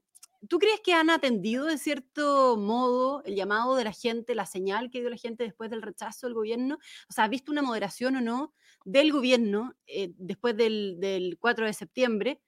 ¿Tú 0.48 0.58
crees 0.58 0.80
que 0.80 0.92
han 0.92 1.10
atendido 1.10 1.66
de 1.66 1.78
cierto 1.78 2.56
modo 2.56 3.22
el 3.24 3.34
llamado 3.34 3.76
de 3.76 3.84
la 3.84 3.92
gente, 3.92 4.34
la 4.34 4.46
señal 4.46 4.90
que 4.90 5.00
dio 5.00 5.10
la 5.10 5.16
gente 5.16 5.44
después 5.44 5.70
del 5.70 5.82
rechazo 5.82 6.26
del 6.26 6.34
gobierno? 6.34 6.78
O 7.08 7.12
sea, 7.12 7.24
¿has 7.24 7.30
visto 7.30 7.52
una 7.52 7.62
moderación 7.62 8.16
o 8.16 8.20
no 8.20 8.54
del 8.84 9.12
gobierno 9.12 9.74
eh, 9.86 10.12
después 10.16 10.56
del, 10.56 11.36
4 11.40 11.66
de 11.66 11.72
septiembre? 11.72 12.40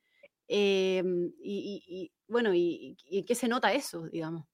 Em, 0.48 1.32
y, 1.40 2.10
bueno, 2.28 2.50
y, 2.54 2.96
qué 3.26 3.34
se 3.34 3.48
nota 3.48 3.72
eso, 3.72 4.08
digamos? 4.08 4.44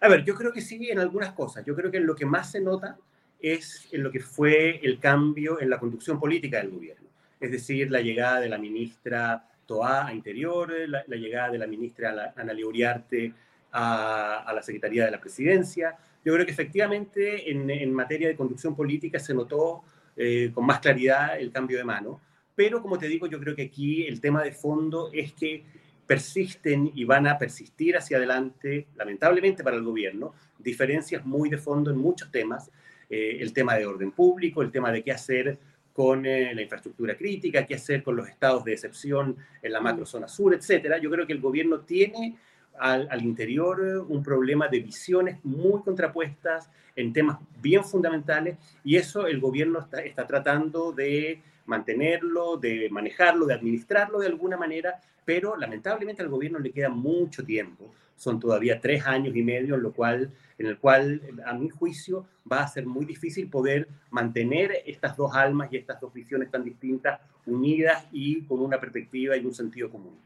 A 0.00 0.08
ver, 0.08 0.24
yo 0.24 0.34
creo 0.34 0.52
que 0.52 0.60
sí 0.60 0.90
en 0.90 0.98
algunas 0.98 1.32
cosas. 1.32 1.64
Yo 1.64 1.74
creo 1.74 1.90
que 1.90 2.00
lo 2.00 2.14
que 2.14 2.26
más 2.26 2.50
se 2.50 2.60
nota 2.60 2.98
es 3.40 3.88
en 3.92 4.02
lo 4.02 4.10
que 4.10 4.20
fue 4.20 4.80
el 4.84 4.98
cambio 4.98 5.60
en 5.60 5.70
la 5.70 5.78
conducción 5.78 6.18
política 6.18 6.58
del 6.58 6.70
gobierno. 6.70 7.08
Es 7.40 7.50
decir, 7.50 7.90
la 7.90 8.00
llegada 8.00 8.40
de 8.40 8.48
la 8.48 8.58
ministra 8.58 9.48
Toa 9.66 10.06
a 10.06 10.14
Interior, 10.14 10.72
la, 10.88 11.04
llegada 11.16 11.50
de 11.50 11.58
la 11.58 11.66
ministra 11.66 12.32
Ana 12.36 12.54
Uriarte 12.64 13.32
a, 13.72 14.52
la 14.54 14.62
Secretaría 14.62 15.04
de 15.04 15.10
la 15.10 15.20
Presidencia. 15.20 15.96
Yo 16.24 16.32
creo 16.32 16.46
que 16.46 16.52
efectivamente 16.52 17.50
en, 17.50 17.92
materia 17.92 18.28
de 18.28 18.36
conducción 18.36 18.74
política 18.74 19.18
se 19.18 19.34
notó 19.34 19.82
eh, 20.16 20.50
con 20.54 20.64
más 20.64 20.80
claridad 20.80 21.38
el 21.38 21.52
cambio 21.52 21.78
de 21.78 21.84
mano, 21.84 22.20
pero 22.54 22.80
como 22.80 22.98
te 22.98 23.06
digo, 23.06 23.26
yo 23.26 23.38
creo 23.38 23.54
que 23.54 23.62
aquí 23.62 24.06
el 24.06 24.20
tema 24.20 24.42
de 24.42 24.52
fondo 24.52 25.10
es 25.12 25.32
que 25.32 25.64
persisten 26.06 26.90
y 26.94 27.04
van 27.04 27.26
a 27.26 27.36
persistir 27.36 27.96
hacia 27.96 28.16
adelante, 28.16 28.86
lamentablemente 28.96 29.62
para 29.62 29.76
el 29.76 29.82
gobierno, 29.82 30.34
diferencias 30.58 31.24
muy 31.26 31.50
de 31.50 31.58
fondo 31.58 31.90
en 31.90 31.98
muchos 31.98 32.30
temas, 32.30 32.70
eh, 33.10 33.38
el 33.40 33.52
tema 33.52 33.74
de 33.74 33.86
orden 33.86 34.10
público, 34.12 34.62
el 34.62 34.70
tema 34.70 34.90
de 34.90 35.02
qué 35.02 35.12
hacer 35.12 35.58
con 35.96 36.26
eh, 36.26 36.54
la 36.54 36.60
infraestructura 36.60 37.16
crítica, 37.16 37.64
qué 37.64 37.74
hacer 37.74 38.02
con 38.02 38.16
los 38.16 38.28
estados 38.28 38.62
de 38.64 38.74
excepción 38.74 39.34
en 39.62 39.72
la 39.72 39.80
macrozona 39.80 40.28
sur, 40.28 40.52
etcétera. 40.54 40.98
Yo 40.98 41.10
creo 41.10 41.26
que 41.26 41.32
el 41.32 41.40
gobierno 41.40 41.80
tiene 41.80 42.36
al, 42.78 43.22
interior 43.22 43.80
eh, 43.82 43.96
un 43.96 44.22
problema 44.22 44.68
de 44.68 44.80
visiones 44.80 45.38
muy 45.42 45.80
contrapuestas 45.80 46.70
en 46.94 47.14
temas 47.14 47.38
bien 47.62 47.82
fundamentales 47.82 48.58
y 48.84 48.96
eso 48.96 49.26
el 49.26 49.40
gobierno 49.40 49.80
está, 49.80 50.02
está 50.02 50.26
tratando 50.26 50.92
de 50.92 51.40
mantenerlo, 51.66 52.56
de 52.56 52.88
manejarlo, 52.90 53.46
de 53.46 53.54
administrarlo 53.54 54.18
de 54.18 54.26
alguna 54.26 54.56
manera, 54.56 55.00
pero 55.24 55.56
lamentablemente 55.56 56.22
al 56.22 56.28
gobierno 56.28 56.58
le 56.58 56.72
queda 56.72 56.88
mucho 56.88 57.44
tiempo. 57.44 57.92
Son 58.16 58.40
todavía 58.40 58.80
tres 58.80 59.06
años 59.06 59.36
y 59.36 59.42
medio, 59.42 59.74
en, 59.74 59.82
lo 59.82 59.92
cual, 59.92 60.32
en 60.58 60.66
el 60.66 60.78
cual, 60.78 61.20
a 61.44 61.52
mi 61.52 61.68
juicio, 61.68 62.26
va 62.50 62.62
a 62.62 62.68
ser 62.68 62.86
muy 62.86 63.04
difícil 63.04 63.50
poder 63.50 63.88
mantener 64.10 64.82
estas 64.86 65.16
dos 65.16 65.34
almas 65.34 65.70
y 65.72 65.76
estas 65.76 66.00
dos 66.00 66.12
visiones 66.14 66.50
tan 66.50 66.64
distintas 66.64 67.20
unidas 67.44 68.06
y 68.12 68.42
con 68.44 68.60
una 68.60 68.80
perspectiva 68.80 69.36
y 69.36 69.44
un 69.44 69.54
sentido 69.54 69.90
común. 69.90 70.18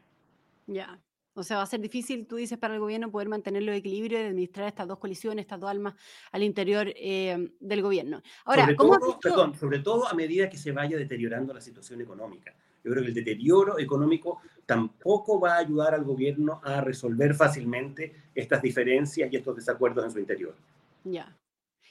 Ya, 0.67 0.97
o 1.33 1.43
sea, 1.43 1.57
va 1.57 1.63
a 1.63 1.67
ser 1.67 1.79
difícil, 1.79 2.27
tú 2.27 2.35
dices, 2.35 2.57
para 2.57 2.73
el 2.73 2.79
gobierno 2.79 3.11
poder 3.11 3.29
mantener 3.29 3.63
los 3.63 3.75
equilibrios 3.75 4.21
y 4.21 4.25
administrar 4.25 4.67
estas 4.67 4.87
dos 4.87 4.99
colisiones, 4.99 5.43
estas 5.43 5.59
dos 5.59 5.69
almas 5.69 5.95
al 6.31 6.43
interior 6.43 6.91
eh, 6.95 7.51
del 7.59 7.81
gobierno. 7.81 8.21
Ahora, 8.45 8.63
sobre 8.63 8.75
¿cómo 8.75 8.99
todo, 8.99 9.19
perdón, 9.19 9.55
sobre 9.55 9.79
todo 9.79 10.07
a 10.07 10.13
medida 10.13 10.49
que 10.49 10.57
se 10.57 10.71
vaya 10.71 10.97
deteriorando 10.97 11.53
la 11.53 11.61
situación 11.61 12.01
económica. 12.01 12.53
Yo 12.83 12.91
creo 12.91 13.03
que 13.03 13.09
el 13.09 13.15
deterioro 13.15 13.79
económico 13.79 14.41
tampoco 14.65 15.39
va 15.39 15.55
a 15.55 15.59
ayudar 15.59 15.93
al 15.93 16.03
gobierno 16.03 16.59
a 16.63 16.81
resolver 16.81 17.35
fácilmente 17.35 18.15
estas 18.33 18.61
diferencias 18.61 19.31
y 19.31 19.35
estos 19.35 19.55
desacuerdos 19.55 20.03
en 20.03 20.11
su 20.11 20.19
interior. 20.19 20.55
Ya. 21.03 21.37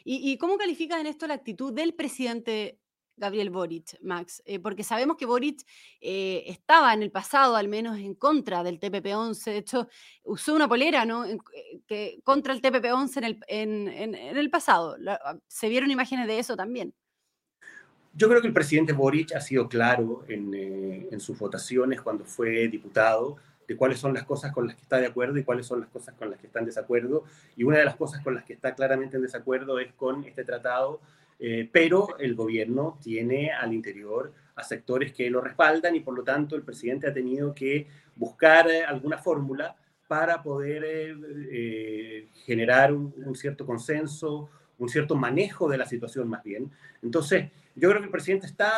¿Y, 0.04 0.32
y 0.32 0.36
cómo 0.38 0.58
calificas 0.58 1.00
en 1.00 1.06
esto 1.06 1.26
la 1.26 1.34
actitud 1.34 1.72
del 1.72 1.94
presidente 1.94 2.80
Gabriel 3.20 3.50
Boric, 3.50 3.98
Max, 4.00 4.42
eh, 4.46 4.58
porque 4.58 4.82
sabemos 4.82 5.16
que 5.18 5.26
Boric 5.26 5.60
eh, 6.00 6.42
estaba 6.46 6.94
en 6.94 7.02
el 7.02 7.10
pasado 7.10 7.54
al 7.54 7.68
menos 7.68 7.98
en 7.98 8.14
contra 8.14 8.64
del 8.64 8.80
TPP-11, 8.80 9.44
de 9.44 9.58
hecho 9.58 9.88
usó 10.24 10.54
una 10.54 10.66
polera 10.66 11.04
¿no? 11.04 11.26
Eh, 11.26 11.38
que, 11.86 12.20
contra 12.24 12.54
el 12.54 12.62
TPP-11 12.62 13.16
en 13.18 13.24
el, 13.24 13.40
en, 13.46 13.88
en, 13.88 14.14
el 14.14 14.50
pasado. 14.50 14.96
Ah, 15.06 15.36
¿Se 15.46 15.68
vieron 15.68 15.90
imágenes 15.90 16.26
de 16.26 16.38
eso 16.38 16.56
también? 16.56 16.94
Yo 18.14 18.28
creo 18.28 18.40
que 18.40 18.48
el 18.48 18.54
presidente 18.54 18.94
Boric 18.94 19.34
ha 19.36 19.40
sido 19.40 19.68
claro 19.68 20.24
en, 20.26 20.52
en 20.54 21.20
sus 21.20 21.38
votaciones 21.38 22.00
cuando 22.00 22.24
fue 22.24 22.66
diputado 22.68 23.36
de 23.68 23.76
cuáles 23.76 24.00
son 24.00 24.14
las 24.14 24.24
cosas 24.24 24.52
con 24.52 24.66
las 24.66 24.74
que 24.74 24.82
está 24.82 24.96
de 24.96 25.06
acuerdo 25.06 25.38
y 25.38 25.44
cuáles 25.44 25.66
son 25.66 25.80
las 25.80 25.90
cosas 25.90 26.14
con 26.14 26.28
las 26.28 26.40
que 26.40 26.48
está 26.48 26.58
en 26.58 26.64
desacuerdo. 26.64 27.24
Y 27.54 27.62
una 27.62 27.78
de 27.78 27.84
las 27.84 27.94
cosas 27.94 28.20
con 28.24 28.34
las 28.34 28.44
que 28.44 28.54
está 28.54 28.74
claramente 28.74 29.16
en 29.16 29.22
desacuerdo 29.22 29.78
es 29.78 29.92
con 29.92 30.24
este 30.24 30.42
tratado 30.42 31.00
eh, 31.40 31.68
pero 31.72 32.18
el 32.18 32.34
gobierno 32.34 32.98
tiene 33.02 33.50
al 33.50 33.72
interior 33.72 34.32
a 34.60 34.62
sectores 34.62 35.12
que 35.12 35.30
lo 35.30 35.40
respaldan 35.40 35.96
y 35.96 36.00
por 36.00 36.14
lo 36.14 36.22
tanto 36.22 36.54
el 36.54 36.62
presidente 36.62 37.08
ha 37.08 37.14
tenido 37.14 37.54
que 37.54 37.86
buscar 38.14 38.70
eh, 38.70 38.84
alguna 38.84 39.18
fórmula 39.18 39.74
para 40.06 40.42
poder 40.42 40.84
eh, 40.84 41.16
eh, 41.50 42.28
generar 42.44 42.92
un, 42.92 43.34
cierto 43.34 43.64
consenso, 43.64 44.50
un 44.78 44.88
cierto 44.88 45.14
manejo 45.14 45.68
de 45.68 45.78
la 45.78 45.86
situación 45.86 46.28
más 46.28 46.42
bien. 46.42 46.70
Entonces, 47.02 47.50
yo 47.76 47.88
creo 47.88 48.00
que 48.00 48.06
el 48.06 48.12
presidente 48.12 48.46
está 48.46 48.72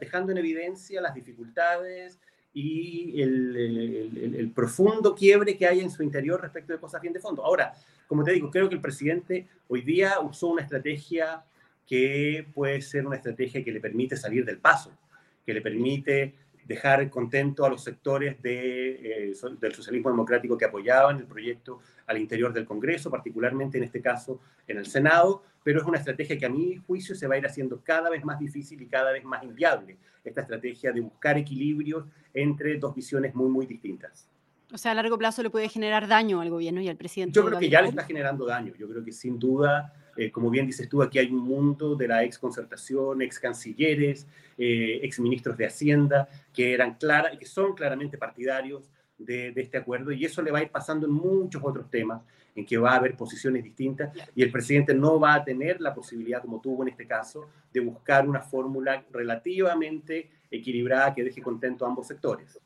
dejando 0.00 0.32
en 0.32 0.38
evidencia 0.38 1.00
las 1.00 1.14
dificultades 1.14 2.18
y 2.54 3.20
el, 3.20 4.34
el, 4.34 4.50
profundo 4.50 5.14
quiebre 5.14 5.56
que 5.56 5.66
hay 5.66 5.80
en 5.80 5.90
su 5.90 6.02
interior 6.02 6.40
respecto 6.40 6.72
de 6.72 6.80
cosas 6.80 7.02
bien 7.02 7.12
de 7.12 7.20
fondo. 7.20 7.44
Ahora, 7.44 7.74
como 8.06 8.24
te 8.24 8.32
digo, 8.32 8.50
creo 8.50 8.68
que 8.68 8.74
el 8.74 8.80
presidente 8.80 9.46
hoy 9.68 9.82
día 9.82 10.18
usó 10.20 10.48
una 10.48 10.62
estrategia 10.62 11.44
que 11.92 12.48
puede 12.54 12.80
ser 12.80 13.06
una 13.06 13.16
estrategia 13.16 13.62
que 13.62 13.70
le 13.70 13.78
permite 13.78 14.16
salir 14.16 14.46
del 14.46 14.56
paso, 14.56 14.96
que 15.44 15.52
le 15.52 15.60
permite 15.60 16.34
dejar 16.64 17.10
contento 17.10 17.66
a 17.66 17.68
los 17.68 17.84
sectores 17.84 18.40
de, 18.40 19.28
eh, 19.28 19.34
del 19.60 19.74
socialismo 19.74 20.08
democrático 20.08 20.56
que 20.56 20.64
apoyaban 20.64 21.18
el 21.18 21.26
proyecto 21.26 21.80
al 22.06 22.16
interior 22.16 22.50
del 22.54 22.64
Congreso, 22.64 23.10
particularmente 23.10 23.76
en 23.76 23.84
este 23.84 24.00
caso 24.00 24.40
en 24.66 24.78
el 24.78 24.86
Senado, 24.86 25.42
pero 25.62 25.82
es 25.82 25.86
una 25.86 25.98
estrategia 25.98 26.38
que 26.38 26.46
a 26.46 26.48
mi 26.48 26.76
juicio 26.76 27.14
se 27.14 27.26
va 27.26 27.34
a 27.34 27.38
ir 27.38 27.44
haciendo 27.44 27.82
cada 27.84 28.08
vez 28.08 28.24
más 28.24 28.38
difícil 28.38 28.80
y 28.80 28.86
cada 28.86 29.12
vez 29.12 29.22
más 29.22 29.44
inviable, 29.44 29.98
esta 30.24 30.40
estrategia 30.40 30.92
de 30.92 31.00
buscar 31.02 31.36
equilibrios 31.36 32.06
entre 32.32 32.78
dos 32.78 32.94
visiones 32.94 33.34
muy, 33.34 33.50
muy 33.50 33.66
distintas. 33.66 34.30
O 34.72 34.78
sea, 34.78 34.92
a 34.92 34.94
largo 34.94 35.18
plazo 35.18 35.42
le 35.42 35.50
puede 35.50 35.68
generar 35.68 36.08
daño 36.08 36.40
al 36.40 36.48
gobierno 36.48 36.80
y 36.80 36.88
al 36.88 36.96
presidente. 36.96 37.34
Yo 37.34 37.44
creo 37.44 37.58
que 37.58 37.68
ya 37.68 37.82
le 37.82 37.88
está 37.88 38.04
generando 38.04 38.46
daño. 38.46 38.72
Yo 38.78 38.88
creo 38.88 39.04
que 39.04 39.12
sin 39.12 39.38
duda, 39.38 39.92
eh, 40.16 40.30
como 40.30 40.50
bien 40.50 40.66
dices 40.66 40.88
tú, 40.88 41.02
aquí 41.02 41.18
hay 41.18 41.30
un 41.30 41.42
mundo 41.42 41.94
de 41.94 42.08
la 42.08 42.24
ex 42.24 42.38
concertación, 42.38 43.22
ex 43.22 43.38
cancilleres, 43.38 44.26
eh, 44.58 45.00
ex 45.02 45.20
ministros 45.20 45.56
de 45.56 45.66
Hacienda, 45.66 46.28
que 46.52 46.72
eran 46.74 46.94
clara, 46.94 47.38
que 47.38 47.46
son 47.46 47.74
claramente 47.74 48.18
partidarios 48.18 48.90
de, 49.18 49.52
de, 49.52 49.62
este 49.62 49.78
acuerdo 49.78 50.12
y 50.12 50.24
eso 50.24 50.42
le 50.42 50.50
va 50.50 50.58
a 50.58 50.62
ir 50.62 50.70
pasando 50.70 51.06
en 51.06 51.12
muchos 51.12 51.62
otros 51.64 51.88
temas 51.90 52.22
en 52.54 52.66
que 52.66 52.76
va 52.76 52.92
a 52.92 52.96
haber 52.96 53.16
posiciones 53.16 53.62
distintas 53.62 54.12
y 54.34 54.42
el 54.42 54.50
presidente 54.50 54.94
no 54.94 55.18
va 55.18 55.34
a 55.34 55.44
tener 55.44 55.80
la 55.80 55.94
posibilidad, 55.94 56.42
como 56.42 56.60
tuvo 56.60 56.82
en 56.82 56.90
este 56.90 57.06
caso, 57.06 57.48
de 57.72 57.80
buscar 57.80 58.28
una 58.28 58.40
fórmula 58.40 59.04
relativamente 59.10 60.30
equilibrada 60.50 61.14
que 61.14 61.24
deje 61.24 61.40
contento 61.40 61.84
a 61.84 61.88
ambos 61.88 62.06
sectores. 62.06 62.60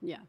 Ya. 0.00 0.24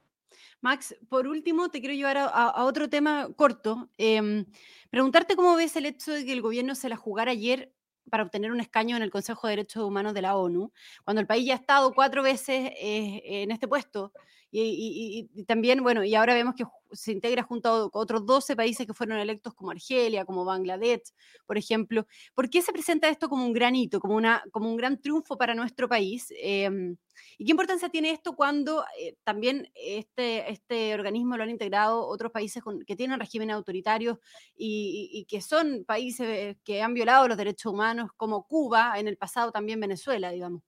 Max, 0.61 0.95
por 1.09 1.27
último, 1.27 1.69
te 1.69 1.79
quiero 1.79 1.95
llevar 1.95 2.17
a, 2.17 2.63
otro 2.63 2.89
tema 2.89 3.29
corto. 3.35 3.89
Em, 3.97 4.45
preguntarte 4.89 5.35
cómo 5.35 5.55
ves 5.55 5.75
el 5.75 5.87
hecho 5.87 6.11
de 6.11 6.23
que 6.23 6.33
el 6.33 6.41
gobierno 6.41 6.75
se 6.75 6.87
la 6.87 6.95
jugara 6.95 7.31
ayer 7.31 7.73
para 8.09 8.23
obtener 8.23 8.51
un 8.51 8.59
escaño 8.59 8.95
en 8.95 9.03
el 9.03 9.11
Consejo 9.11 9.47
de 9.47 9.53
Derechos 9.53 9.83
Humanos 9.83 10.13
de 10.13 10.21
la 10.21 10.35
ONU, 10.35 10.71
cuando 11.03 11.21
el 11.21 11.27
país 11.27 11.45
ya 11.45 11.53
ha 11.53 11.57
estado 11.57 11.93
cuatro 11.93 12.23
veces 12.23 12.71
eh, 12.79 13.21
en 13.25 13.51
este 13.51 13.67
puesto 13.67 14.11
y, 14.51 15.45
también, 15.45 15.81
bueno, 15.81 16.03
y 16.03 16.15
ahora 16.15 16.33
vemos 16.33 16.55
que 16.55 16.65
se 16.91 17.13
integra 17.13 17.43
junto 17.43 17.69
a 17.69 17.89
otros 17.93 18.25
12 18.25 18.55
países 18.55 18.85
que 18.85 18.93
fueron 18.93 19.17
electos 19.17 19.53
como 19.53 19.71
Argelia, 19.71 20.25
como 20.25 20.43
Bangladesh, 20.43 21.13
por 21.45 21.57
ejemplo. 21.57 22.05
¿Por 22.33 22.49
qué 22.49 22.61
se 22.61 22.73
presenta 22.73 23.07
esto 23.07 23.29
como 23.29 23.45
un 23.45 23.53
gran 23.53 23.75
hito, 23.75 24.01
como, 24.01 24.15
una, 24.15 24.43
como 24.51 24.69
un 24.69 24.75
gran 24.75 24.99
triunfo 24.99 25.37
para 25.37 25.53
nuestro 25.55 25.87
país? 25.87 26.33
Em, 26.37 26.97
¿Y 27.37 27.45
qué 27.45 27.51
importancia 27.51 27.89
tiene 27.89 28.11
esto 28.11 28.35
cuando 28.35 28.83
eh, 28.99 29.15
también 29.23 29.69
este, 29.75 30.51
este 30.51 30.93
organismo 30.93 31.37
lo 31.37 31.43
han 31.43 31.49
integrado 31.49 32.05
otros 32.07 32.31
países 32.31 32.61
que 32.85 32.95
tienen 32.95 33.19
régimen 33.19 33.51
autoritarios 33.51 34.17
y, 34.55 35.09
y, 35.13 35.25
que 35.25 35.41
son 35.41 35.85
países 35.85 36.57
que 36.63 36.81
han 36.81 36.93
violado 36.93 37.27
los 37.27 37.37
derechos 37.37 37.71
humanos, 37.71 38.11
como 38.17 38.45
Cuba, 38.47 38.99
en 38.99 39.07
el 39.07 39.17
pasado 39.17 39.51
también 39.51 39.79
Venezuela, 39.79 40.31
digamos? 40.31 40.61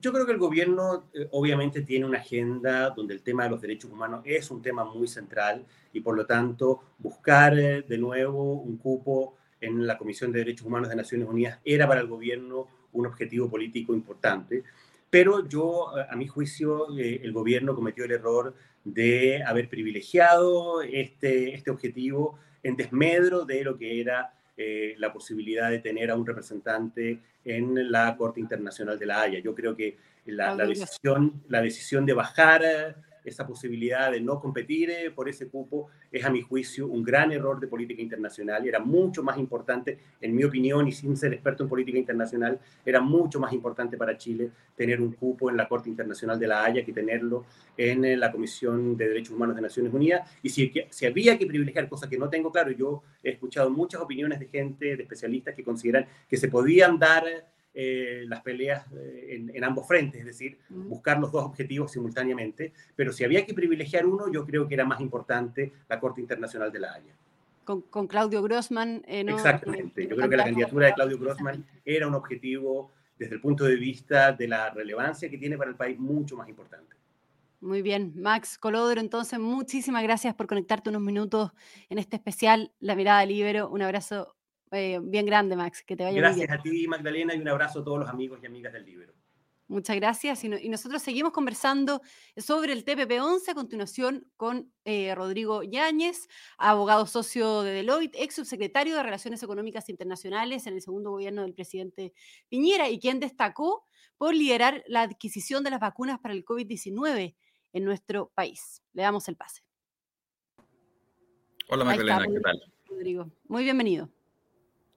Yo 0.00 0.14
creo 0.14 0.24
que 0.24 0.32
el 0.32 0.38
gobierno 0.38 1.10
eh, 1.12 1.28
obviamente 1.32 1.82
tiene 1.82 2.06
una 2.06 2.18
agenda 2.18 2.90
donde 2.90 3.12
el 3.12 3.22
tema 3.22 3.44
de 3.44 3.50
los 3.50 3.60
derechos 3.60 3.90
humanos 3.90 4.22
es 4.24 4.50
un 4.50 4.62
tema 4.62 4.82
muy 4.84 5.06
central 5.06 5.66
y 5.92 6.00
por 6.00 6.16
lo 6.16 6.24
tanto 6.24 6.80
buscar 6.98 7.58
eh, 7.58 7.82
de 7.82 7.98
nuevo 7.98 8.54
un 8.54 8.78
cupo 8.78 9.36
en 9.60 9.86
la 9.86 9.98
Comisión 9.98 10.32
de 10.32 10.38
Derechos 10.38 10.66
Humanos 10.66 10.88
de 10.88 10.96
Naciones 10.96 11.28
Unidas 11.28 11.58
era 11.66 11.86
para 11.86 12.00
el 12.00 12.06
gobierno 12.06 12.66
un 12.92 13.06
objetivo 13.06 13.50
político 13.50 13.92
importante. 13.92 14.64
Pero 15.10 15.46
yo, 15.46 15.88
a 16.08 16.16
mi 16.16 16.26
juicio, 16.26 16.96
eh, 16.96 17.20
el 17.22 17.32
gobierno 17.32 17.74
cometió 17.74 18.04
el 18.04 18.12
error 18.12 18.54
de 18.84 19.42
haber 19.44 19.68
privilegiado 19.68 20.80
este, 20.80 21.54
este 21.54 21.70
objetivo 21.70 22.38
en 22.62 22.76
desmedro 22.76 23.44
de 23.44 23.64
lo 23.64 23.76
que 23.76 24.00
era 24.00 24.32
eh, 24.56 24.94
la 24.98 25.12
posibilidad 25.12 25.70
de 25.70 25.78
tener 25.78 26.10
a 26.10 26.16
un 26.16 26.26
representante 26.26 27.20
en 27.44 27.90
la 27.90 28.16
Corte 28.16 28.40
Internacional 28.40 28.98
de 28.98 29.06
la 29.06 29.22
Haya. 29.22 29.38
Yo 29.38 29.54
creo 29.54 29.74
que 29.76 29.96
la, 30.26 30.54
la 30.54 30.66
decisión, 30.66 31.42
la 31.48 31.62
decisión 31.62 32.04
de 32.06 32.12
bajar 32.12 32.62
esa 33.24 33.46
posibilidad 33.46 34.10
de 34.10 34.20
no 34.20 34.40
competir 34.40 34.90
eh, 34.90 35.10
por 35.10 35.28
ese 35.28 35.48
cupo 35.48 35.88
es, 36.10 36.24
a 36.24 36.30
mi 36.30 36.42
juicio, 36.42 36.86
un 36.86 37.02
gran 37.02 37.32
error 37.32 37.60
de 37.60 37.68
política 37.68 38.02
internacional. 38.02 38.66
Era 38.66 38.80
mucho 38.80 39.22
más 39.22 39.38
importante, 39.38 39.98
en 40.20 40.34
mi 40.34 40.44
opinión, 40.44 40.86
y 40.88 40.92
sin 40.92 41.16
ser 41.16 41.32
experto 41.32 41.62
en 41.62 41.68
política 41.68 41.98
internacional, 41.98 42.58
era 42.84 43.00
mucho 43.00 43.40
más 43.40 43.52
importante 43.52 43.96
para 43.96 44.16
Chile 44.16 44.50
tener 44.76 45.00
un 45.00 45.12
cupo 45.12 45.50
en 45.50 45.56
la 45.56 45.68
Corte 45.68 45.88
Internacional 45.88 46.38
de 46.38 46.46
la 46.46 46.64
Haya 46.64 46.84
que 46.84 46.92
tenerlo 46.92 47.44
en 47.76 48.04
eh, 48.04 48.16
la 48.16 48.32
Comisión 48.32 48.96
de 48.96 49.08
Derechos 49.08 49.34
Humanos 49.34 49.56
de 49.56 49.62
Naciones 49.62 49.92
Unidas. 49.92 50.30
Y 50.42 50.48
si, 50.48 50.72
si 50.88 51.06
había 51.06 51.38
que 51.38 51.46
privilegiar, 51.46 51.88
cosas 51.88 52.08
que 52.08 52.18
no 52.18 52.28
tengo 52.28 52.50
claro, 52.50 52.70
yo 52.70 53.02
he 53.22 53.30
escuchado 53.30 53.70
muchas 53.70 54.00
opiniones 54.00 54.38
de 54.40 54.46
gente, 54.46 54.96
de 54.96 55.02
especialistas 55.02 55.54
que 55.54 55.64
consideran 55.64 56.06
que 56.28 56.36
se 56.36 56.48
podían 56.48 56.98
dar 56.98 57.24
eh, 57.72 58.24
las 58.26 58.42
peleas 58.42 58.84
eh, 58.92 59.46
en, 59.54 59.64
ambos 59.64 59.86
frentes, 59.86 60.20
es 60.20 60.26
decir, 60.26 60.58
buscar 60.68 61.20
los 61.20 61.30
dos 61.30 61.44
objetivos 61.44 61.92
simultáneamente. 61.92 62.72
Pero 62.96 63.12
si 63.12 63.24
había 63.24 63.46
que 63.46 63.54
privilegiar 63.54 64.06
uno, 64.06 64.30
yo 64.30 64.44
creo 64.44 64.66
que 64.66 64.74
era 64.74 64.84
más 64.84 65.00
importante 65.00 65.72
la 65.88 66.00
Corte 66.00 66.20
Internacional 66.20 66.72
de 66.72 66.78
la 66.80 66.92
Haya. 66.94 67.14
Con, 67.64 68.08
Claudio 68.08 68.42
Grossman. 68.42 69.02
Eh, 69.06 69.24
Exactamente. 69.28 70.08
Yo 70.08 70.16
creo 70.16 70.28
que 70.28 70.36
la 70.36 70.44
candidatura 70.44 70.86
de 70.86 70.94
Claudio 70.94 71.18
Grossman 71.18 71.64
era 71.84 72.08
un 72.08 72.14
objetivo 72.14 72.90
desde 73.16 73.36
el 73.36 73.40
punto 73.40 73.64
de 73.64 73.76
vista 73.76 74.32
de 74.32 74.48
la 74.48 74.70
relevancia 74.70 75.30
que 75.30 75.38
tiene 75.38 75.56
para 75.56 75.70
el 75.70 75.76
país 75.76 75.96
mucho 75.98 76.36
más 76.36 76.48
importante. 76.48 76.96
Muy 77.60 77.82
bien, 77.82 78.14
Max 78.16 78.56
Colodro, 78.58 79.00
entonces 79.00 79.38
muchísimas 79.38 80.02
gracias 80.02 80.34
por 80.34 80.46
conectarte 80.46 80.88
unos 80.88 81.02
minutos 81.02 81.52
en 81.90 81.98
este 81.98 82.16
especial 82.16 82.72
La 82.80 82.96
Mirada 82.96 83.24
Libero. 83.26 83.68
Un 83.68 83.82
abrazo 83.82 84.34
eh, 84.72 85.00
bien 85.02 85.26
grande, 85.26 85.56
Max. 85.56 85.82
Que 85.82 85.96
te 85.96 86.04
vaya 86.04 86.16
gracias 86.16 86.48
bien. 86.48 86.58
a 86.58 86.62
ti, 86.62 86.86
Magdalena, 86.88 87.34
y 87.34 87.38
un 87.38 87.48
abrazo 87.48 87.80
a 87.80 87.84
todos 87.84 87.98
los 87.98 88.08
amigos 88.08 88.40
y 88.42 88.46
amigas 88.46 88.72
del 88.72 88.84
libro. 88.84 89.12
Muchas 89.70 89.94
gracias. 89.94 90.42
Y, 90.42 90.48
nosotros 90.48 91.00
seguimos 91.00 91.32
conversando 91.32 92.02
sobre 92.36 92.72
el 92.72 92.84
TPP-11 92.84 93.50
a 93.50 93.54
continuación 93.54 94.28
con 94.36 94.72
eh, 94.84 95.14
Rodrigo 95.14 95.62
Yáñez, 95.62 96.28
abogado 96.58 97.06
socio 97.06 97.62
de 97.62 97.70
Deloitte, 97.70 98.16
ex 98.16 98.34
subsecretario 98.34 98.96
de 98.96 99.02
Relaciones 99.04 99.40
Económicas 99.44 99.88
Internacionales 99.88 100.66
en 100.66 100.74
el 100.74 100.82
segundo 100.82 101.12
gobierno 101.12 101.42
del 101.42 101.54
presidente 101.54 102.12
Piñera 102.48 102.88
y 102.88 102.98
quien 102.98 103.20
destacó 103.20 103.86
por 104.18 104.34
liderar 104.34 104.82
la 104.88 105.02
adquisición 105.02 105.62
de 105.62 105.70
las 105.70 105.78
vacunas 105.78 106.18
para 106.18 106.34
el 106.34 106.44
COVID-19 106.44 107.36
en 107.72 107.84
nuestro 107.84 108.32
país. 108.34 108.82
Le 108.92 109.02
damos 109.02 109.28
el 109.28 109.36
pase. 109.36 109.62
Hola 111.68 111.84
Magdalena, 111.84 112.26
¿qué 112.26 112.40
tal? 112.40 112.60
Rodrigo, 112.88 113.30
muy 113.46 113.62
bienvenido. 113.62 114.10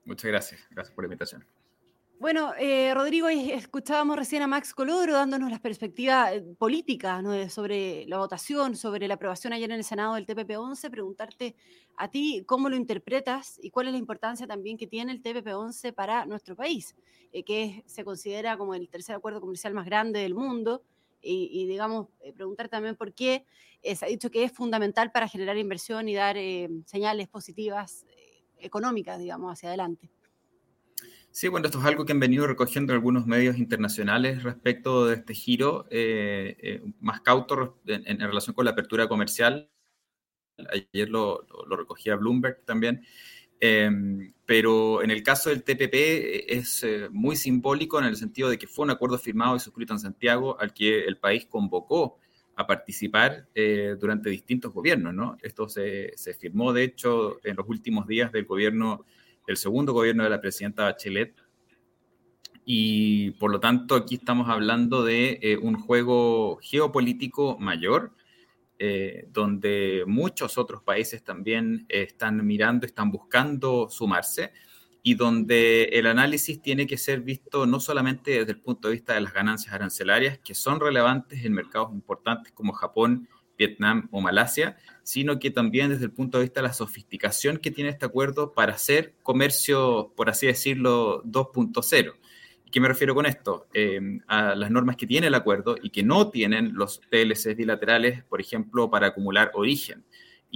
Muchas 0.05 0.29
gracias. 0.29 0.62
Gracias 0.69 0.93
por 0.93 1.03
la 1.03 1.07
invitación. 1.07 1.45
Bueno, 2.24 2.53
eh, 2.57 2.93
Rodrigo, 2.93 3.27
escuchábamos 3.27 4.15
recién 4.15 4.43
a 4.43 4.48
Max 4.48 4.74
Colodro 4.74 5.12
dándonos 5.12 5.51
las 5.51 5.60
perspectivas 5.60 6.31
eh, 6.31 6.41
políticas 6.57 7.22
sobre 7.51 8.05
la 8.07 8.17
votación, 8.17 8.77
sobre 8.77 9.10
la 9.10 9.15
aprobación 9.15 9.51
ayer 9.51 9.69
en 9.69 9.75
el 9.75 9.83
Senado 9.83 10.15
del 10.15 10.25
TPP-11. 10.25 10.89
Preguntarte 10.89 11.53
a 11.98 12.10
ti 12.10 12.45
cómo 12.45 12.69
lo 12.69 12.77
interpretas 12.77 13.60
y 13.62 13.72
cuál 13.72 13.88
es 13.88 13.91
la 13.91 14.00
importancia 14.00 14.48
también 14.48 14.77
que 14.77 14.88
tiene 14.88 15.12
el 15.12 15.22
TPP-11 15.22 15.93
para 15.93 16.25
nuestro 16.25 16.55
país, 16.55 16.95
eh, 17.33 17.43
que 17.43 17.83
se 17.88 18.05
considera 18.05 18.55
como 18.55 18.74
el 18.74 18.88
tercer 18.88 19.17
acuerdo 19.17 19.41
comercial 19.41 19.74
más 19.74 19.86
grande 19.86 20.22
del 20.22 20.33
mundo. 20.33 20.81
Y, 21.25 21.67
digamos, 21.67 22.10
preguntar 22.36 22.67
también 22.67 22.98
por 22.98 23.13
qué 23.13 23.45
se 23.81 24.05
ha 24.05 24.10
dicho 24.10 24.29
que 24.29 24.43
es 24.43 24.51
fundamental 24.51 25.10
para 25.10 25.29
generar 25.29 25.57
inversión 25.57 26.10
y 26.10 26.15
dar 26.15 26.36
señales 26.86 27.29
positivas 27.29 28.05
económicas, 28.63 29.20
digamos, 29.20 29.51
hacia 29.51 29.70
adelante. 29.70 30.10
Sí, 31.34 31.48
bueno, 31.48 31.65
esto 31.65 31.79
es 31.79 31.86
algo 31.86 32.05
que 32.05 32.12
han 32.12 32.20
venido 32.20 32.46
recogiendo 32.46 32.93
algunos 32.93 33.25
medios 33.25 33.58
internacionales 33.58 34.43
respecto 34.43 35.08
de 35.08 35.15
este 35.15 35.34
giro 35.34 35.88
eh, 35.89 36.55
eh, 36.62 36.84
más 37.00 37.22
cauto 37.22 37.79
en, 37.88 38.20
relación 38.20 38.53
con 38.53 38.65
la 38.65 38.72
apertura 38.72 39.08
comercial. 39.08 39.67
Ayer 40.72 41.10
lo, 41.10 41.48
recogía 41.72 42.15
Bloomberg 42.17 42.63
también. 42.65 43.03
Em, 43.60 44.34
pero 44.46 45.01
en 45.01 45.10
el 45.10 45.24
caso 45.24 45.50
del 45.50 45.63
TPP 45.63 45.93
eh, 45.96 46.46
es 46.50 46.86
muy 47.10 47.36
simbólico 47.36 47.98
en 47.98 48.05
el 48.05 48.15
sentido 48.15 48.50
de 48.50 48.60
que 48.60 48.67
fue 48.67 48.86
un 48.86 48.91
acuerdo 48.91 49.17
firmado 49.17 49.55
y 49.55 49.60
suscrito 49.60 49.93
en 49.93 50.00
Santiago 50.00 50.60
al 50.60 50.72
que 50.72 51.03
el 51.05 51.17
país 51.17 51.48
convocó 51.48 52.20
a 52.55 52.67
participar 52.67 53.48
eh, 53.55 53.95
durante 54.00 54.29
distintos 54.29 54.74
gobiernos, 54.74 55.13
¿no? 55.13 55.38
Esto 55.41 55.67
se, 55.67 56.13
se, 56.15 56.33
firmó, 56.33 56.74
de 56.74 56.83
hecho, 56.83 57.39
en 57.43 57.55
los 57.55 57.67
últimos 57.67 58.07
días 58.07 58.31
del 58.31 58.45
gobierno, 58.45 59.05
el 59.48 59.57
segundo 59.57 59.93
gobierno 59.93 60.24
de 60.24 60.29
la 60.29 60.41
presidenta 60.41 60.83
Bachelet, 60.83 61.36
y 62.65 63.31
por 63.31 63.51
lo 63.51 63.60
tanto 63.60 63.95
aquí 63.95 64.15
estamos 64.15 64.50
hablando 64.50 65.03
de 65.03 65.39
eh, 65.41 65.57
un 65.57 65.75
juego 65.75 66.60
geopolítico 66.62 67.57
mayor 67.60 68.13
eh, 68.79 69.27
donde 69.31 70.03
muchos 70.07 70.57
otros 70.57 70.81
países 70.81 71.24
también 71.24 71.86
están 71.89 72.45
mirando, 72.45 72.86
están 72.86 73.12
buscando 73.12 73.89
sumarse 73.89 74.51
y 75.05 75.15
donde 75.15 75.83
el 75.91 76.07
análisis 76.07 76.62
tiene 76.62 76.88
que 76.88 76.98
ser 76.98 77.19
visto 77.19 77.65
no 77.65 77.81
solamente 77.81 78.39
desde 78.39 78.53
el 78.53 78.62
punto 78.62 78.88
de 78.88 78.93
vista 78.93 79.13
de 79.13 79.22
las 79.22 79.33
ganancias 79.33 79.74
arancelarias, 79.74 80.39
que 80.39 80.55
son 80.55 80.79
relevantes 80.79 81.43
en 81.43 81.51
mercados 81.51 81.91
importantes 81.91 82.53
como 82.53 82.72
Japón, 82.72 83.27
Vietnam 83.57 84.07
o 84.12 84.22
Malasia, 84.22 84.77
sino 85.03 85.39
que 85.39 85.51
también 85.51 85.89
desde 85.89 86.05
el 86.05 86.12
punto 86.12 86.38
de 86.38 86.45
vista 86.45 86.62
de 86.62 86.67
la 86.67 86.74
sofisticación 86.74 87.57
que 87.57 87.69
tiene 87.69 87.89
este 87.89 88.05
acuerdo 88.05 88.53
para 88.53 88.74
hacer 88.74 89.13
comercio, 89.22 90.13
por 90.15 90.29
así 90.29 90.48
decirlo, 90.48 91.22
2.0. 91.25 92.13
¿Qué 92.72 92.79
me 92.79 92.88
refiero 92.88 93.13
con 93.13 93.25
esto? 93.25 93.67
Eh, 93.74 94.19
a 94.27 94.55
las 94.55 94.72
normas 94.72 94.95
que 94.95 95.05
tiene 95.05 95.27
el 95.27 95.36
acuerdo 95.36 95.75
y 95.79 95.91
que 95.91 96.01
no 96.01 96.31
tienen 96.31 96.74
los 96.74 97.01
TLCs 97.01 97.55
bilaterales, 97.55 98.24
por 98.24 98.41
ejemplo, 98.41 98.89
para 98.89 99.07
acumular 99.07 99.51
origen. 99.53 100.05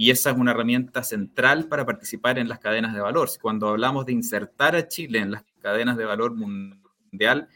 Y 0.00 0.12
esa 0.12 0.30
es 0.30 0.36
una 0.36 0.52
herramienta 0.52 1.02
central 1.02 1.66
para 1.66 1.84
participar 1.84 2.38
en 2.38 2.48
las 2.48 2.60
cadenas 2.60 2.94
de 2.94 3.00
valor. 3.00 3.28
Cuando 3.42 3.68
hablamos 3.68 4.06
de 4.06 4.12
insertar 4.12 4.76
a 4.76 4.86
Chile 4.86 5.18
en 5.18 5.32
las 5.32 5.42
cadenas 5.60 5.96
de 5.96 6.04
valor 6.04 6.36
mundial, 6.36 7.48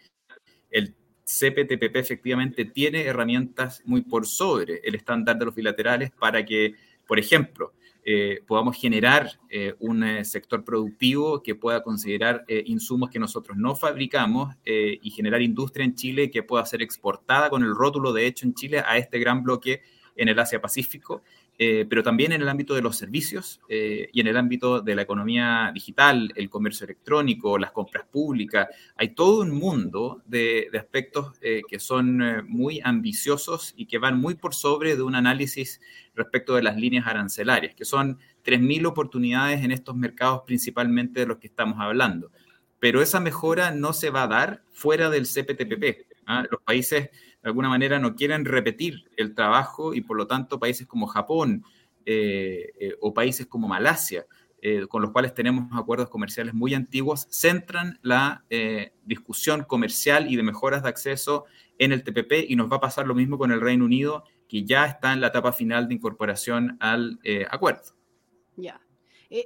el 0.68 0.96
CPTPP 1.25 1.94
efectivamente 1.94 2.64
tiene 2.64 3.02
herramientas 3.02 3.80
muy 3.84 4.00
por 4.00 4.26
sobre 4.26 4.80
el 4.82 4.96
estándar 4.96 5.38
de 5.38 5.44
los 5.44 5.54
bilaterales 5.54 6.11
para 6.11 6.44
que, 6.44 6.75
por 7.06 7.20
ejemplo, 7.20 7.75
eh, 8.04 8.42
podamos 8.44 8.76
generar 8.76 9.30
eh, 9.49 9.76
un 9.78 10.02
eh, 10.02 10.25
sector 10.25 10.64
productivo 10.64 11.44
que 11.44 11.54
pueda 11.54 11.84
considerar 11.84 12.44
insumos 12.49 13.08
que 13.08 13.20
nosotros 13.20 13.56
no 13.56 13.76
fabricamos 13.76 14.56
y 14.64 15.11
generar 15.11 15.42
industria 15.42 15.84
en 15.84 15.94
Chile 15.94 16.28
que 16.28 16.42
pueda 16.42 16.66
ser 16.66 16.82
exportada 16.82 17.49
con 17.50 17.62
el 17.62 17.72
rótulo 17.72 18.12
de 18.12 18.26
hecho 18.26 18.46
en 18.46 18.54
Chile 18.54 18.82
a 18.84 18.99
este 18.99 19.20
gran 19.20 19.44
bloque 19.44 19.82
en 20.16 20.28
el 20.28 20.38
Asia-Pacífico 20.38 21.22
eh, 21.59 21.87
pero 21.88 22.02
también 22.02 22.32
en 22.32 22.42
el 22.42 22.49
ámbito 22.49 22.75
de 22.75 22.82
los 22.82 22.97
servicios 22.97 23.61
eh, 23.68 24.09
y 24.12 24.21
en 24.21 24.26
el 24.26 24.37
ámbito 24.37 24.80
de 24.80 24.94
la 24.94 25.02
economía 25.02 25.71
digital, 25.73 26.32
el 26.35 26.49
comercio 26.49 26.85
electrónico, 26.85 27.59
las 27.59 27.73
compras 27.73 28.04
públicas. 28.11 28.68
Hay 28.97 29.14
todo 29.14 29.42
un 29.42 29.50
mundo 29.50 30.23
de, 30.25 30.68
aspectos 30.75 31.38
eh, 31.42 31.62
que 31.68 31.78
son 31.78 32.49
muy 32.49 32.80
ambiciosos 32.82 33.75
y 33.76 33.87
que 33.87 33.99
van 33.99 34.18
muy 34.18 34.35
por 34.35 34.54
sobre 34.54 34.97
de 34.97 35.02
un 35.02 35.14
análisis 35.14 35.80
respecto 36.14 36.54
de 36.54 36.62
las 36.62 36.76
líneas 36.76 37.06
arancelarias, 37.06 37.75
que 37.75 37.85
son 37.85 38.18
3.000 38.44 38.87
oportunidades 38.87 39.62
en 39.62 39.73
estos 39.73 39.94
mercados 39.94 40.42
principalmente 40.47 41.21
de 41.21 41.26
los 41.26 41.38
que 41.38 41.47
estamos 41.47 41.78
hablando. 41.78 42.32
Pero 42.80 43.02
esa 43.02 43.21
mejora 43.21 43.71
no 43.71 43.92
se 43.92 44.11
va 44.11 44.25
a 44.25 44.28
dar 44.28 44.64
fuera 44.73 45.11
del 45.11 45.26
CPTPP. 45.26 46.09
¿ah? 46.26 46.44
Los 46.50 46.61
países 46.62 47.11
de 47.42 47.49
alguna 47.49 47.68
manera 47.68 47.99
no 47.99 48.14
quieren 48.14 48.44
repetir 48.44 49.11
el 49.16 49.34
trabajo 49.34 49.94
y 49.94 50.00
por 50.00 50.16
lo 50.16 50.26
tanto 50.26 50.61
países 50.61 50.87
como 50.87 51.06
Japón 51.06 51.64
eh, 52.06 52.72
eh, 52.78 52.94
o 53.00 53.12
países 53.14 53.46
como 53.46 53.68
Malasia, 53.68 54.26
eh, 54.61 54.87
con 54.88 55.02
los 55.02 55.11
cuales 55.11 55.34
tenemos 55.34 55.66
acuerdos 55.72 56.08
comerciales 56.08 56.54
muy 56.54 56.75
antiguos, 56.75 57.26
centran 57.30 57.99
la 58.02 58.44
discusión 59.04 59.64
comercial 59.64 60.30
y 60.30 60.37
de 60.37 60.42
mejoras 60.42 60.82
de 60.82 60.88
acceso 60.88 61.46
en 61.78 61.92
el 61.92 62.04
TPP 62.04 62.49
y 62.49 62.56
nos 62.56 62.70
va 62.70 62.76
a 62.76 62.80
pasar 62.80 63.06
lo 63.06 63.14
mismo 63.14 63.38
con 63.38 63.50
el 63.50 63.61
Reino 63.61 63.84
Unido, 63.84 64.25
que 64.49 64.64
ya 64.64 64.87
está 64.87 65.12
en 65.12 65.20
la 65.20 65.28
etapa 65.28 65.52
final 65.52 65.88
de 65.88 65.94
incorporación 65.94 66.76
al 66.80 67.18
acuerdo. 67.50 67.94
Ya. 68.56 68.80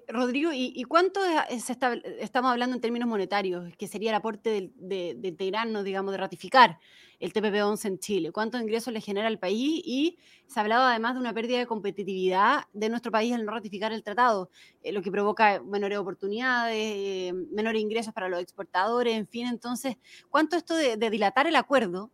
Rodrigo, 0.08 0.50
¿y, 0.52 0.82
cuánto 0.84 1.20
estamos 1.48 2.50
hablando 2.50 2.74
en 2.74 2.80
términos 2.80 3.08
monetarios, 3.08 3.74
que 3.76 3.86
sería 3.86 4.10
el 4.10 4.16
aporte 4.16 4.50
de, 4.50 4.70
de, 4.76 5.14
de 5.16 5.28
integrarnos, 5.28 5.84
digamos, 5.84 6.12
de 6.12 6.18
ratificar 6.18 6.78
el 7.20 7.32
TPP-11 7.32 7.84
en 7.86 7.98
Chile, 7.98 8.32
cuántos 8.32 8.60
ingresos 8.60 8.92
le 8.92 9.00
genera 9.00 9.28
al 9.28 9.38
país 9.38 9.80
y 9.84 10.18
se 10.46 10.60
ha 10.60 10.62
hablado 10.62 10.84
además 10.84 11.14
de 11.14 11.20
una 11.20 11.32
pérdida 11.32 11.58
de 11.58 11.66
competitividad 11.66 12.64
de 12.72 12.88
nuestro 12.88 13.10
país 13.10 13.34
al 13.34 13.44
no 13.44 13.52
ratificar 13.52 13.92
el 13.92 14.02
tratado, 14.02 14.50
eh, 14.82 14.92
lo 14.92 15.02
que 15.02 15.10
provoca 15.10 15.62
menores 15.62 15.98
oportunidades, 15.98 16.76
eh, 16.76 17.32
menores 17.50 17.80
ingresos 17.80 18.12
para 18.12 18.28
los 18.28 18.40
exportadores, 18.40 19.16
en 19.16 19.26
fin, 19.26 19.46
entonces, 19.46 19.96
¿cuánto 20.30 20.56
esto 20.56 20.74
de, 20.74 20.96
dilatar 21.10 21.46
el 21.46 21.56
acuerdo? 21.56 22.10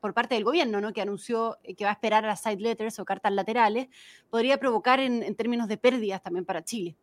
Por 0.00 0.14
parte 0.14 0.34
del 0.34 0.44
gobierno, 0.44 0.80
¿no? 0.80 0.92
que 0.92 1.00
anunció 1.00 1.58
que 1.76 1.84
va 1.84 1.90
a 1.90 1.94
esperar 1.94 2.24
a 2.24 2.28
las 2.28 2.42
side 2.42 2.60
letters 2.60 2.98
o 2.98 3.04
cartas 3.04 3.32
laterales, 3.32 3.88
podría 4.30 4.58
provocar 4.58 5.00
en 5.00 5.34
términos 5.34 5.68
de 5.68 5.76
pérdidas 5.76 6.22
también 6.22 6.44
para 6.44 6.64
Chile. 6.64 6.96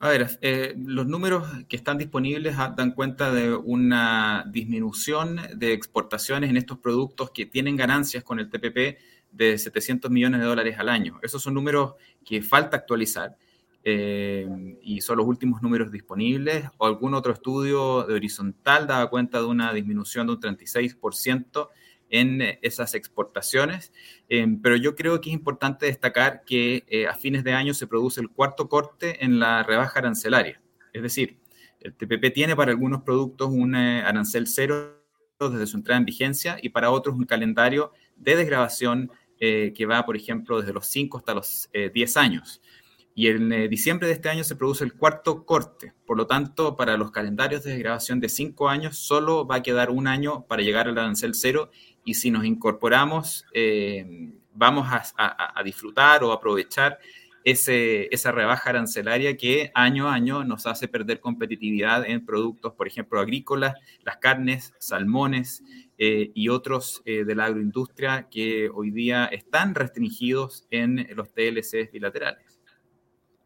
A 0.00 0.10
ver, 0.10 0.38
eh, 0.42 0.74
los 0.78 1.08
números 1.08 1.44
que 1.68 1.74
están 1.74 1.98
disponibles 1.98 2.56
dan 2.56 2.92
cuenta 2.92 3.32
de 3.32 3.52
una 3.52 4.44
disminución 4.46 5.40
de 5.56 5.72
exportaciones 5.72 6.50
en 6.50 6.56
estos 6.56 6.78
productos 6.78 7.32
que 7.32 7.46
tienen 7.46 7.76
ganancias 7.76 8.22
con 8.22 8.38
el 8.38 8.48
TPP 8.48 8.98
de 9.32 9.58
700 9.58 10.08
millones 10.08 10.40
de 10.40 10.46
dólares 10.46 10.78
al 10.78 10.88
año. 10.88 11.18
Esos 11.20 11.42
son 11.42 11.54
números 11.54 11.94
que 12.24 12.42
falta 12.42 12.76
actualizar 12.76 13.36
eh, 13.82 14.78
y 14.82 15.00
son 15.00 15.18
los 15.18 15.26
últimos 15.26 15.62
números 15.62 15.90
disponibles. 15.90 16.66
O 16.78 16.86
algún 16.86 17.14
otro 17.14 17.32
estudio 17.32 18.04
de 18.04 18.14
horizontal 18.14 18.86
daba 18.86 19.10
cuenta 19.10 19.40
de 19.40 19.46
una 19.46 19.72
disminución 19.72 20.28
de 20.28 20.34
un 20.34 20.40
36% 20.40 21.70
en 22.10 22.42
eh, 22.42 22.58
esas 22.62 22.94
exportaciones, 22.94 23.92
eh, 24.28 24.46
pero 24.62 24.76
yo 24.76 24.94
creo 24.94 25.20
que 25.20 25.30
es 25.30 25.34
importante 25.34 25.86
destacar 25.86 26.44
que 26.44 26.84
eh, 26.88 27.06
a 27.06 27.14
fines 27.14 27.44
de 27.44 27.52
año 27.52 27.74
se 27.74 27.86
produce 27.86 28.20
el 28.20 28.30
cuarto 28.30 28.68
corte 28.68 29.24
en 29.24 29.38
la 29.38 29.62
rebaja 29.62 29.98
arancelaria. 29.98 30.60
Es 30.92 31.02
decir, 31.02 31.38
el 31.80 31.94
TPP 31.94 32.32
tiene 32.32 32.56
para 32.56 32.70
algunos 32.70 33.02
productos 33.02 33.50
un 33.50 33.74
arancel 33.74 34.46
cero 34.46 35.04
desde 35.38 35.66
su 35.66 35.76
entrada 35.76 35.98
en 35.98 36.04
vigencia 36.04 36.58
y 36.60 36.70
para 36.70 36.90
otros 36.90 37.14
un 37.14 37.24
calendario 37.24 37.92
de 38.16 38.34
desgrabación 38.34 39.12
que 39.38 39.86
va, 39.88 40.04
por 40.04 40.16
ejemplo, 40.16 40.58
desde 40.58 40.72
los 40.72 40.88
5 40.88 41.18
hasta 41.18 41.34
los 41.34 41.70
10 41.72 42.16
años. 42.16 42.60
Y 43.18 43.26
en 43.26 43.68
diciembre 43.68 44.06
de 44.06 44.14
este 44.14 44.28
año 44.28 44.44
se 44.44 44.54
produce 44.54 44.84
el 44.84 44.94
cuarto 44.94 45.44
corte. 45.44 45.92
Por 46.06 46.16
lo 46.16 46.28
tanto, 46.28 46.76
para 46.76 46.96
los 46.96 47.10
calendarios 47.10 47.64
de 47.64 47.72
desgrabación 47.72 48.20
de 48.20 48.28
5 48.28 48.68
años, 48.68 48.96
solo 48.96 49.44
va 49.44 49.56
a 49.56 49.62
quedar 49.64 49.90
un 49.90 50.06
año 50.06 50.46
para 50.46 50.62
llegar 50.62 50.86
al 50.86 50.96
arancel 50.96 51.34
cero 51.34 51.72
y 52.04 52.14
si 52.14 52.30
nos 52.30 52.44
incorporamos, 52.44 53.44
eh, 53.52 54.30
vamos 54.54 54.86
a, 54.88 55.62
disfrutar 55.64 56.22
o 56.22 56.30
aprovechar 56.30 57.00
ese, 57.42 58.06
esa 58.14 58.30
rebaja 58.30 58.70
arancelaria 58.70 59.36
que 59.36 59.72
año 59.74 60.06
a 60.06 60.14
año 60.14 60.44
nos 60.44 60.66
hace 60.66 60.86
perder 60.86 61.18
competitividad 61.18 62.08
en 62.08 62.24
productos, 62.24 62.74
por 62.74 62.86
ejemplo, 62.86 63.18
agrícolas, 63.18 63.74
las 64.04 64.18
carnes, 64.18 64.74
salmones 64.78 65.64
eh, 65.98 66.30
y 66.34 66.50
otros 66.50 67.02
eh, 67.04 67.24
de 67.24 67.34
la 67.34 67.46
agroindustria 67.46 68.28
que 68.30 68.70
hoy 68.72 68.92
día 68.92 69.24
están 69.24 69.74
restringidos 69.74 70.68
en 70.70 71.08
los 71.16 71.32
TLCs 71.32 71.90
bilaterales. 71.90 72.57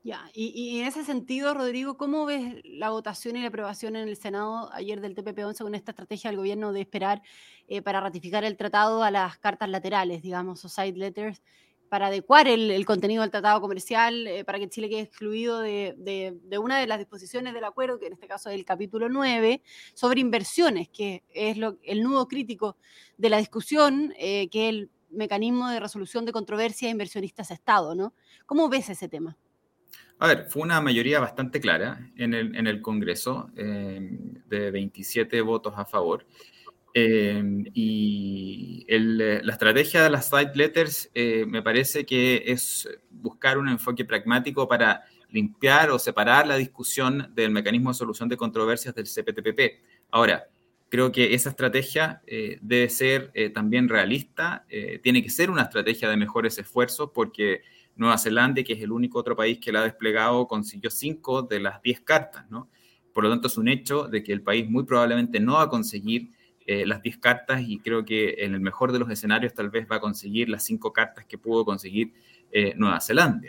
Ya, 0.04 0.28
y, 0.34 0.80
en 0.80 0.86
ese 0.88 1.04
sentido, 1.04 1.54
Rodrigo, 1.54 1.96
¿cómo 1.96 2.26
ves 2.26 2.56
la 2.64 2.90
votación 2.90 3.36
y 3.36 3.40
la 3.40 3.48
aprobación 3.48 3.94
en 3.94 4.08
el 4.08 4.16
Senado 4.16 4.68
ayer 4.72 5.00
del 5.00 5.14
TPP-11 5.14 5.58
con 5.58 5.76
esta 5.76 5.92
estrategia 5.92 6.30
del 6.30 6.38
gobierno 6.38 6.72
de 6.72 6.80
esperar 6.80 7.22
eh, 7.68 7.82
para 7.82 8.00
ratificar 8.00 8.42
el 8.42 8.56
tratado 8.56 9.04
a 9.04 9.12
las 9.12 9.38
cartas 9.38 9.68
laterales, 9.68 10.20
digamos, 10.20 10.64
o 10.64 10.68
side 10.68 10.98
letters, 10.98 11.40
para 11.88 12.08
adecuar 12.08 12.48
el, 12.48 12.84
contenido 12.84 13.22
del 13.22 13.30
tratado 13.30 13.60
comercial, 13.60 14.26
eh, 14.26 14.44
para 14.44 14.58
que 14.58 14.68
Chile 14.68 14.88
quede 14.88 15.02
excluido 15.02 15.60
de, 15.60 16.34
una 16.58 16.80
de 16.80 16.86
las 16.88 16.98
disposiciones 16.98 17.54
del 17.54 17.64
acuerdo, 17.64 18.00
que 18.00 18.06
en 18.06 18.14
este 18.14 18.26
caso 18.26 18.50
es 18.50 18.56
el 18.56 18.64
capítulo 18.64 19.08
9, 19.08 19.62
sobre 19.94 20.20
inversiones, 20.20 20.88
que 20.88 21.22
es 21.32 21.58
lo, 21.58 21.78
el 21.84 22.02
nudo 22.02 22.26
crítico 22.26 22.76
de 23.18 23.28
la 23.30 23.38
discusión, 23.38 24.12
eh, 24.18 24.48
que 24.48 24.68
es 24.68 24.74
el 24.74 24.90
mecanismo 25.10 25.68
de 25.68 25.78
resolución 25.78 26.24
de 26.24 26.32
controversia 26.32 26.88
de 26.88 26.92
inversionistas-Estado, 26.92 27.94
¿no? 27.94 28.14
¿Cómo 28.46 28.68
ves 28.68 28.88
ese 28.88 29.08
tema? 29.08 29.36
A 30.22 30.28
ver, 30.28 30.46
fue 30.48 30.62
una 30.62 30.80
mayoría 30.80 31.18
bastante 31.18 31.60
clara 31.60 32.08
en 32.16 32.32
el, 32.32 32.54
en 32.54 32.68
el 32.68 32.80
Congreso, 32.80 33.50
eh, 33.56 34.08
de 34.46 34.70
27 34.70 35.40
votos 35.40 35.74
a 35.76 35.84
favor. 35.84 36.24
Eh, 36.94 37.42
y 37.74 38.86
la 38.88 39.52
estrategia 39.52 40.04
de 40.04 40.10
las 40.10 40.28
side 40.28 40.52
letters 40.54 41.10
eh, 41.12 41.44
me 41.44 41.60
parece 41.60 42.06
que 42.06 42.44
es 42.46 42.88
buscar 43.10 43.58
un 43.58 43.68
enfoque 43.68 44.04
pragmático 44.04 44.68
para 44.68 45.02
limpiar 45.30 45.90
o 45.90 45.98
separar 45.98 46.46
la 46.46 46.56
discusión 46.56 47.32
del 47.34 47.50
mecanismo 47.50 47.90
de 47.90 47.94
solución 47.94 48.28
de 48.28 48.36
controversias 48.36 48.94
del 48.94 49.06
CPTPP. 49.06 49.82
Ahora, 50.12 50.46
creo 50.88 51.10
que 51.10 51.34
esa 51.34 51.50
estrategia 51.50 52.22
debe 52.60 52.88
ser 52.90 53.32
también 53.52 53.88
realista, 53.88 54.66
tiene 55.02 55.20
que 55.20 55.30
ser 55.30 55.50
una 55.50 55.62
estrategia 55.62 56.08
de 56.08 56.16
mejores 56.16 56.58
esfuerzos 56.58 57.10
porque 57.12 57.62
Nueva 57.96 58.18
Zelanda, 58.18 58.62
que 58.62 58.72
es 58.72 58.82
el 58.82 58.92
único 58.92 59.18
otro 59.18 59.36
país 59.36 59.58
que 59.58 59.72
la 59.72 59.80
ha 59.80 59.84
desplegado, 59.84 60.46
consiguió 60.46 60.90
cinco 60.90 61.42
de 61.42 61.60
las 61.60 61.82
diez 61.82 62.00
cartas, 62.00 62.50
¿no? 62.50 62.68
Por 63.12 63.24
lo 63.24 63.30
tanto, 63.30 63.48
es 63.48 63.58
un 63.58 63.68
hecho 63.68 64.08
de 64.08 64.22
que 64.22 64.32
el 64.32 64.42
país 64.42 64.68
muy 64.68 64.84
probablemente 64.84 65.38
no 65.40 65.54
va 65.54 65.62
a 65.62 65.68
conseguir 65.68 66.30
eh, 66.66 66.86
las 66.86 67.02
diez 67.02 67.18
cartas 67.18 67.62
y 67.66 67.78
creo 67.78 68.04
que 68.04 68.36
en 68.38 68.54
el 68.54 68.60
mejor 68.60 68.92
de 68.92 68.98
los 68.98 69.10
escenarios 69.10 69.52
tal 69.52 69.68
vez 69.68 69.86
va 69.90 69.96
a 69.96 70.00
conseguir 70.00 70.48
las 70.48 70.64
cinco 70.64 70.92
cartas 70.92 71.26
que 71.26 71.36
pudo 71.36 71.64
conseguir 71.64 72.12
eh, 72.50 72.74
Nueva 72.76 73.00
Zelanda. 73.00 73.48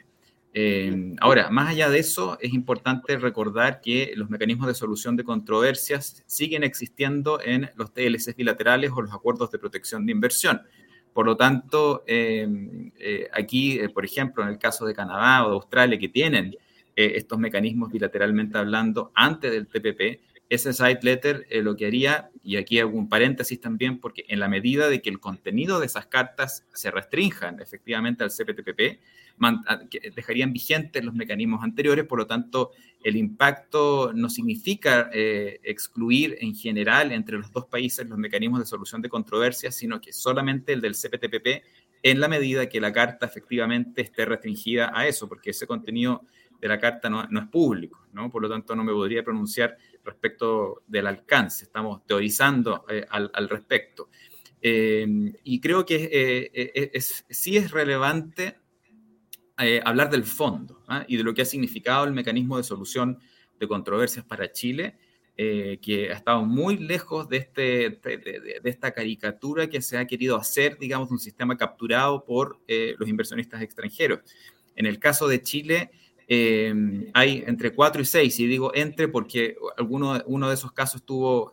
Eh, 0.55 1.15
ahora, 1.19 1.49
más 1.49 1.69
allá 1.69 1.89
de 1.89 1.99
eso, 1.99 2.37
es 2.39 2.53
importante 2.53 3.17
recordar 3.17 3.81
que 3.81 4.13
los 4.15 4.29
mecanismos 4.29 4.67
de 4.67 4.75
solución 4.75 5.15
de 5.15 5.23
controversias 5.23 6.23
siguen 6.27 6.63
existiendo 6.63 7.39
en 7.41 7.71
los 7.75 7.91
TLCs 7.91 8.35
bilaterales 8.35 8.91
o 8.91 9.01
los 9.01 9.13
acuerdos 9.13 9.49
de 9.51 9.57
protección 9.57 10.05
de 10.05 10.11
inversión 10.11 10.61
Por 11.13 11.25
lo 11.25 11.37
tanto, 11.37 12.03
aquí, 13.33 13.79
por 13.93 14.03
ejemplo, 14.03 14.43
en 14.43 14.49
el 14.49 14.57
caso 14.57 14.85
de 14.85 14.95
Canadá 14.95 15.45
o 15.45 15.49
de 15.49 15.55
Australia, 15.55 15.99
que 15.99 16.09
tienen 16.09 16.55
estos 16.95 17.39
mecanismos 17.39 17.91
bilateralmente 17.91 18.57
hablando 18.57 19.11
antes 19.13 19.51
del 19.51 19.67
TPP, 19.67 20.32
ese 20.53 20.73
side 20.73 20.99
letter 21.01 21.47
lo 21.63 21.75
que 21.75 21.85
haría, 21.85 22.29
y 22.43 22.57
aquí 22.57 22.79
hago 22.79 22.97
un 22.97 23.09
paréntesis 23.09 23.59
también, 23.59 23.99
porque 23.99 24.25
en 24.27 24.39
la 24.39 24.47
medida 24.47 24.89
de 24.89 25.01
que 25.01 25.09
el 25.09 25.19
contenido 25.19 25.79
de 25.79 25.85
esas 25.85 26.07
cartas 26.07 26.65
se 26.73 26.91
restrinjan 26.91 27.61
efectivamente 27.61 28.23
al 28.23 28.31
CPTPP, 28.31 28.99
dejarían 30.15 30.53
vigentes 30.53 31.03
los 31.03 31.13
mecanismos 31.13 31.63
anteriores, 31.63 32.05
por 32.05 32.19
lo 32.19 32.27
tanto, 32.27 32.71
el 33.03 33.15
impacto 33.15 34.13
no 34.13 34.29
significa 34.29 35.09
eh, 35.11 35.59
excluir 35.63 36.37
en 36.39 36.55
general 36.55 37.11
entre 37.11 37.37
los 37.37 37.51
dos 37.51 37.65
países 37.65 38.07
los 38.07 38.17
mecanismos 38.17 38.59
de 38.59 38.65
solución 38.65 39.01
de 39.01 39.09
controversias, 39.09 39.75
sino 39.75 39.99
que 39.99 40.13
solamente 40.13 40.73
el 40.73 40.81
del 40.81 40.93
CPTPP 40.93 41.63
en 42.03 42.19
la 42.19 42.27
medida 42.27 42.67
que 42.67 42.81
la 42.81 42.91
carta 42.91 43.25
efectivamente 43.25 44.01
esté 44.01 44.25
restringida 44.25 44.91
a 44.93 45.07
eso, 45.07 45.27
porque 45.27 45.51
ese 45.51 45.65
contenido 45.65 46.25
de 46.59 46.67
la 46.67 46.79
carta 46.79 47.09
no, 47.09 47.23
es 47.23 47.47
público, 47.47 48.07
¿no? 48.13 48.29
Por 48.29 48.41
lo 48.41 48.49
tanto, 48.49 48.75
no 48.75 48.83
me 48.83 48.93
podría 48.93 49.23
pronunciar 49.23 49.77
respecto 50.03 50.83
del 50.87 51.07
alcance. 51.07 51.65
Estamos 51.65 52.05
teorizando 52.05 52.85
eh, 52.89 53.05
al, 53.09 53.49
respecto. 53.49 54.09
Eh, 54.61 55.05
y 55.43 55.59
creo 55.59 55.85
que 55.85 57.01
sí 57.29 57.57
es 57.57 57.71
relevante 57.71 58.63
eh, 59.59 59.81
hablar 59.85 60.09
del 60.09 60.23
fondo 60.23 60.83
¿ah? 60.87 61.05
y 61.07 61.15
de 61.15 61.23
lo 61.23 61.33
que 61.35 61.43
ha 61.43 61.45
significado 61.45 62.05
el 62.05 62.11
mecanismo 62.11 62.57
de 62.57 62.63
solución 62.63 63.19
de 63.59 63.67
controversias 63.67 64.25
para 64.25 64.51
Chile, 64.51 64.97
eh, 65.37 65.77
que 65.79 66.09
ha 66.09 66.15
estado 66.15 66.43
muy 66.43 66.77
lejos 66.77 67.29
de, 67.29 67.37
este, 67.37 67.61
de, 68.01 68.61
esta 68.63 68.91
caricatura 68.91 69.69
que 69.69 69.79
se 69.81 69.99
ha 69.99 70.07
querido 70.07 70.37
hacer, 70.37 70.79
digamos, 70.79 71.11
un 71.11 71.19
sistema 71.19 71.55
capturado 71.55 72.25
por 72.25 72.61
eh, 72.67 72.95
los 72.97 73.07
inversionistas 73.07 73.61
extranjeros. 73.61 74.21
En 74.75 74.87
el 74.87 74.97
caso 74.97 75.27
de 75.27 75.43
Chile, 75.43 75.91
hay 76.27 77.43
entre 77.45 77.73
cuatro 77.73 78.01
y 78.01 78.05
seis, 78.05 78.39
y 78.39 78.47
digo 78.47 78.71
entre 78.73 79.07
porque 79.07 79.55
alguno, 79.77 80.21
uno 80.25 80.47
de 80.47 80.55
esos 80.55 80.71
casos 80.71 81.03
tuvo 81.03 81.51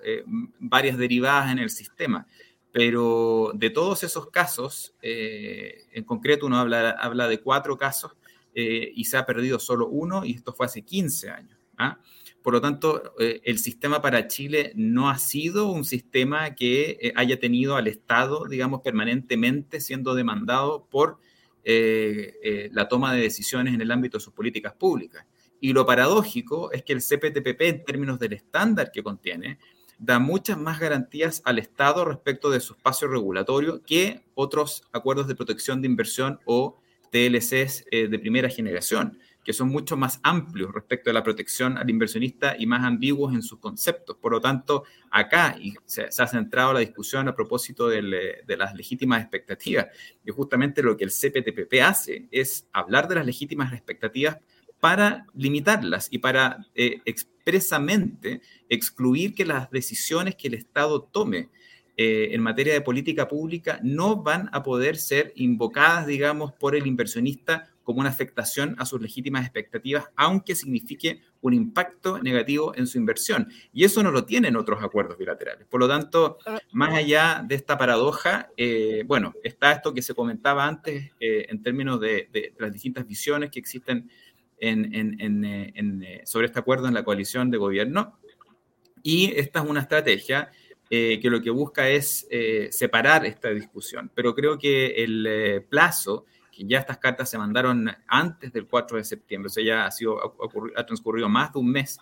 varias 0.59 0.97
derivadas 0.97 1.53
en 1.53 1.59
el 1.59 1.71
sistema. 1.71 2.27
Pero 2.73 3.51
de 3.55 3.71
todos 3.71 4.05
esos 4.05 4.31
casos, 4.31 4.95
eh, 5.03 5.87
en 5.93 6.05
concreto 6.05 6.47
uno 6.47 6.59
habla, 6.59 6.91
habla 6.91 7.27
de 7.27 7.41
cuatro 7.41 7.77
casos 7.77 8.13
eh, 8.55 8.93
y 8.95 9.05
se 9.07 9.17
ha 9.17 9.27
perdido 9.27 9.59
solo 9.59 9.89
uno 9.89 10.25
y 10.25 10.33
esto 10.33 10.53
fue 10.53 10.67
hace 10.67 10.83
15 10.83 11.31
años. 11.31 11.59
¿ah? 11.79 11.99
Por 12.43 12.55
lo 12.55 12.61
tanto, 12.61 13.15
eh, 13.19 13.41
el 13.45 13.59
sistema 13.59 14.01
para 14.01 14.29
Chile 14.29 14.73
no 14.77 15.11
ha 15.11 15.19
sido 15.19 15.71
un 15.73 15.85
sistema 15.85 16.55
que 16.55 17.13
haya 17.17 17.41
tenido 17.41 17.75
al 17.75 17.89
Estado, 17.89 18.47
digamos, 18.49 18.83
permanentemente 18.83 19.81
siendo 19.81 20.15
demandado 20.15 20.87
por 20.89 21.19
la 21.65 22.89
toma 22.89 23.15
de 23.15 23.23
decisiones 23.23 23.75
en 23.75 23.81
el 23.81 23.91
ámbito 23.91 24.19
de 24.19 24.25
sus 24.25 24.33
políticas 24.33 24.73
públicas. 24.75 25.27
Y 25.61 25.73
lo 25.73 25.85
paradójico 25.85 26.73
es 26.73 26.83
que 26.83 26.95
el 26.95 27.01
CPTPP, 27.01 27.61
en 27.63 27.85
términos 27.85 28.19
del 28.19 28.33
estándar 28.33 28.91
que 28.91 29.03
contiene, 29.03 29.59
da 29.99 30.19
muchas 30.19 30.57
más 30.57 30.81
garantías 30.81 31.43
al 31.45 31.59
Estado 31.59 32.07
respecto 32.07 32.51
de 32.51 32.61
su 32.61 32.73
espacio 32.73 33.07
regulatorio 33.07 33.83
que 33.83 34.25
otros 34.35 34.83
acuerdos 34.93 35.29
de 35.29 35.35
protección 35.35 35.83
de 35.83 35.89
inversión 35.89 36.41
o 36.47 36.81
TLCs 37.13 37.85
eh, 37.91 38.09
de 38.09 38.19
primera 38.19 38.49
generación, 38.49 39.19
que 39.51 39.55
son 39.55 39.69
mucho 39.69 39.97
más 39.97 40.21
amplios 40.23 40.73
respecto 40.73 41.11
a 41.11 41.13
la 41.13 41.25
protección 41.25 41.77
al 41.77 41.91
inversionista 41.91 42.55
y 42.57 42.67
más 42.67 42.85
ambiguos 42.85 43.35
en 43.35 43.43
sus 43.43 43.59
conceptos. 43.59 44.17
Por 44.17 44.31
lo 44.31 44.41
tanto, 44.41 44.85
acá 45.11 45.57
se, 45.87 46.05
ha 46.05 46.27
centrado 46.29 46.73
la 46.73 46.79
discusión 46.79 47.27
a 47.27 47.35
propósito 47.35 47.91
eh, 47.91 48.45
de 48.47 48.57
las 48.57 48.77
legítimas 48.77 49.23
expectativas. 49.23 49.89
Y 50.25 50.31
justamente 50.31 50.85
lo 50.85 50.97
que 50.97 51.03
el 51.03 51.11
CPTPP 51.11 51.83
hace 51.83 52.29
es 52.31 52.69
hablar 52.73 53.09
de 53.09 53.17
las 53.17 53.27
legítimas 53.27 53.73
expectativas 53.73 54.39
para 54.79 55.27
limitarlas 55.35 56.07
y 56.13 56.19
para 56.19 56.65
eh, 56.77 57.01
expresamente 57.05 58.43
excluir 58.69 59.35
que 59.35 59.45
las 59.45 59.69
decisiones 59.73 60.37
que 60.37 60.47
el 60.47 60.55
Estado 60.55 61.03
tome 61.03 61.49
eh, 61.97 62.29
en 62.35 62.41
materia 62.41 62.73
de 62.73 62.83
política 62.83 63.27
pública 63.27 63.81
no 63.83 64.23
van 64.23 64.49
a 64.53 64.63
poder 64.63 64.97
ser 64.97 65.33
invocadas, 65.35 66.07
digamos, 66.07 66.53
por 66.53 66.77
el 66.77 66.87
inversionista 66.87 67.70
como 67.91 68.01
una 68.01 68.11
afectación 68.11 68.77
a 68.79 68.87
sus 68.87 69.01
legítimas 69.01 69.43
expectativas, 69.43 70.05
aunque 70.17 70.55
signifique 70.55 71.21
un 71.41 71.55
impacto 71.55 72.19
negativo 72.23 72.73
en 72.77 72.87
su 72.87 72.99
inversión. 72.99 73.49
Y 73.73 73.85
eso 73.85 74.03
no 74.03 74.11
lo 74.11 74.25
tienen 74.25 74.57
otros 74.57 74.83
acuerdos 74.83 75.19
bilaterales. 75.19 75.67
Por 75.67 75.81
lo 75.81 75.89
tanto, 75.89 76.39
más 76.73 76.95
allá 76.95 77.45
de 77.47 77.55
esta 77.55 77.77
paradoja, 77.77 78.51
eh, 78.57 79.03
bueno, 79.07 79.35
está 79.43 79.73
esto 79.73 79.93
que 79.93 80.03
se 80.03 80.15
comentaba 80.15 80.67
antes 80.67 81.11
en 81.19 81.63
términos 81.63 82.01
de, 82.01 82.29
de, 82.33 82.55
las 82.59 82.73
distintas 82.73 83.07
visiones 83.07 83.51
que 83.51 83.59
existen 83.59 84.09
eh, 84.63 85.17
eh, 85.19 86.21
sobre 86.25 86.47
este 86.47 86.59
acuerdo 86.59 86.87
en 86.87 86.95
la 86.95 87.03
coalición 87.03 87.51
de 87.51 87.57
gobierno. 87.57 88.19
Y 89.03 89.33
esta 89.37 89.61
es 89.61 89.69
una 89.69 89.81
estrategia 89.81 90.51
eh, 90.91 91.19
que 91.21 91.31
lo 91.31 91.41
que 91.41 91.51
busca 91.51 91.89
es 91.89 92.27
separar 92.71 93.25
esta 93.25 93.51
discusión. 93.51 94.11
Pero 94.15 94.35
creo 94.35 94.59
que 94.59 95.03
el 95.03 95.65
plazo, 95.69 96.27
ya 96.67 96.79
estas 96.79 96.99
cartas 96.99 97.31
se 97.31 97.39
mandaron 97.39 97.91
antes 98.07 98.53
del 98.53 98.67
4 98.67 98.99
de 98.99 99.05
septiembre, 99.05 99.47
o 99.47 99.51
sea, 99.51 99.65
ya 99.65 99.87
ha, 99.87 99.91
sido, 99.91 100.19
transcurrido 100.87 101.29
más 101.29 101.53
de 101.53 101.59
un 101.59 101.71
mes, 101.71 101.99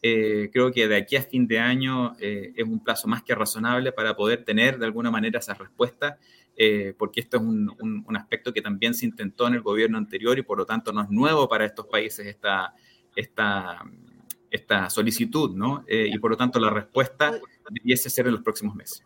creo 0.00 0.72
que 0.72 0.88
de 0.88 0.96
aquí 0.96 1.16
a 1.16 1.22
fin 1.22 1.46
de 1.46 1.60
año 1.60 2.16
es 2.18 2.64
un 2.64 2.82
plazo 2.82 3.06
más 3.06 3.22
que 3.22 3.34
razonable 3.34 3.92
para 3.92 4.16
poder 4.16 4.44
tener 4.44 4.78
de 4.78 4.86
alguna 4.86 5.12
manera 5.12 5.38
esa 5.38 5.54
respuesta 5.54 6.18
eh, 6.54 6.94
porque 6.98 7.20
esto 7.20 7.38
es 7.38 7.42
un, 7.42 8.16
aspecto 8.16 8.52
que 8.52 8.60
también 8.60 8.94
se 8.94 9.06
intentó 9.06 9.46
en 9.46 9.54
el 9.54 9.62
gobierno 9.62 9.96
anterior 9.96 10.38
y 10.38 10.42
por 10.42 10.58
lo 10.58 10.66
tanto 10.66 10.92
no 10.92 11.02
es 11.02 11.08
nuevo 11.08 11.48
para 11.48 11.64
estos 11.64 11.86
países 11.86 12.26
esta, 12.26 12.74
esta, 13.16 14.90
solicitud, 14.90 15.56
¿no? 15.56 15.84
Eh, 15.86 16.10
y 16.12 16.18
por 16.18 16.30
lo 16.30 16.36
tanto 16.36 16.60
la 16.60 16.70
respuesta 16.70 17.32
debiese 17.70 18.10
ser 18.10 18.26
en 18.26 18.34
los 18.34 18.42
próximos 18.42 18.74
meses. 18.74 19.02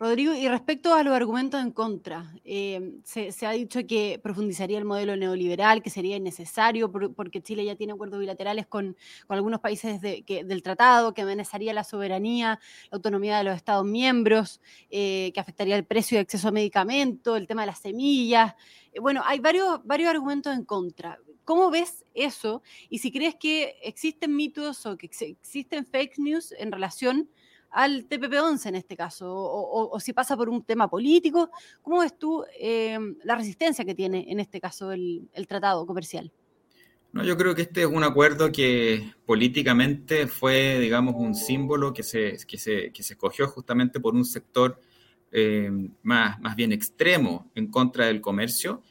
Rodrigo, 0.00 0.32
y 0.32 0.48
respecto 0.48 0.94
a 0.94 1.02
los 1.02 1.14
argumentos 1.14 1.60
en 1.60 1.72
contra, 1.72 2.32
eh, 2.42 2.94
se, 3.04 3.46
ha 3.46 3.50
dicho 3.50 3.86
que 3.86 4.18
profundizaría 4.22 4.78
el 4.78 4.86
modelo 4.86 5.14
neoliberal, 5.14 5.82
que 5.82 5.90
sería 5.90 6.16
innecesario 6.16 6.90
porque 6.90 7.42
Chile 7.42 7.66
ya 7.66 7.76
tiene 7.76 7.92
acuerdos 7.92 8.18
bilaterales 8.18 8.66
con, 8.66 8.96
algunos 9.28 9.60
países 9.60 10.00
del 10.00 10.62
tratado, 10.62 11.12
que 11.12 11.20
amenazaría 11.20 11.74
la 11.74 11.84
soberanía, 11.84 12.58
la 12.90 12.96
autonomía 12.96 13.36
de 13.36 13.44
los 13.44 13.54
Estados 13.54 13.84
miembros, 13.84 14.62
eh, 14.88 15.32
que 15.34 15.40
afectaría 15.40 15.76
el 15.76 15.84
precio 15.84 16.16
de 16.16 16.22
acceso 16.22 16.48
a 16.48 16.50
medicamentos, 16.50 17.36
el 17.36 17.46
tema 17.46 17.60
de 17.60 17.66
las 17.66 17.80
semillas. 17.80 18.54
Eh, 18.94 19.00
bueno, 19.00 19.22
hay 19.26 19.38
varios, 19.40 19.84
varios 19.84 20.08
argumentos 20.08 20.54
en 20.54 20.64
contra. 20.64 21.18
¿Cómo 21.44 21.70
ves 21.70 22.06
eso? 22.14 22.62
Y 22.88 23.00
si 23.00 23.12
crees 23.12 23.34
que 23.34 23.76
existen 23.82 24.34
mitos 24.34 24.86
o 24.86 24.96
que 24.96 25.04
existen 25.04 25.84
fake 25.84 26.18
news 26.18 26.54
en 26.58 26.72
relación 26.72 27.28
al 27.70 28.08
TPP-11 28.08 28.66
en 28.66 28.74
este 28.76 28.96
caso, 28.96 29.26
o, 29.30 29.98
si 30.00 30.12
pasa 30.12 30.36
por 30.36 30.48
un 30.48 30.62
tema 30.62 30.88
político. 30.88 31.50
¿Cómo 31.82 32.00
ves 32.00 32.18
tú 32.18 32.44
em, 32.58 33.16
la 33.24 33.36
resistencia 33.36 33.84
que 33.84 33.94
tiene 33.94 34.26
en 34.28 34.40
este 34.40 34.60
caso 34.60 34.92
el, 34.92 35.28
tratado 35.48 35.86
comercial? 35.86 36.32
No, 37.12 37.24
yo 37.24 37.36
creo 37.36 37.54
que 37.54 37.62
este 37.62 37.82
es 37.82 37.86
un 37.86 38.04
acuerdo 38.04 38.52
que 38.52 39.14
políticamente 39.26 40.28
fue, 40.28 40.78
digamos, 40.78 41.14
un 41.16 41.34
símbolo 41.34 41.92
que 41.92 42.02
se, 42.02 42.36
que 42.46 42.56
se, 42.56 42.92
que 42.92 43.02
se 43.02 43.14
escogió 43.14 43.48
justamente 43.48 43.98
por 43.98 44.14
un 44.14 44.24
sector 44.24 44.80
em, 45.32 45.92
más, 46.02 46.38
más 46.40 46.54
bien 46.54 46.72
extremo 46.72 47.50
en 47.54 47.68
contra 47.68 48.06
del 48.06 48.20
comercio. 48.20 48.82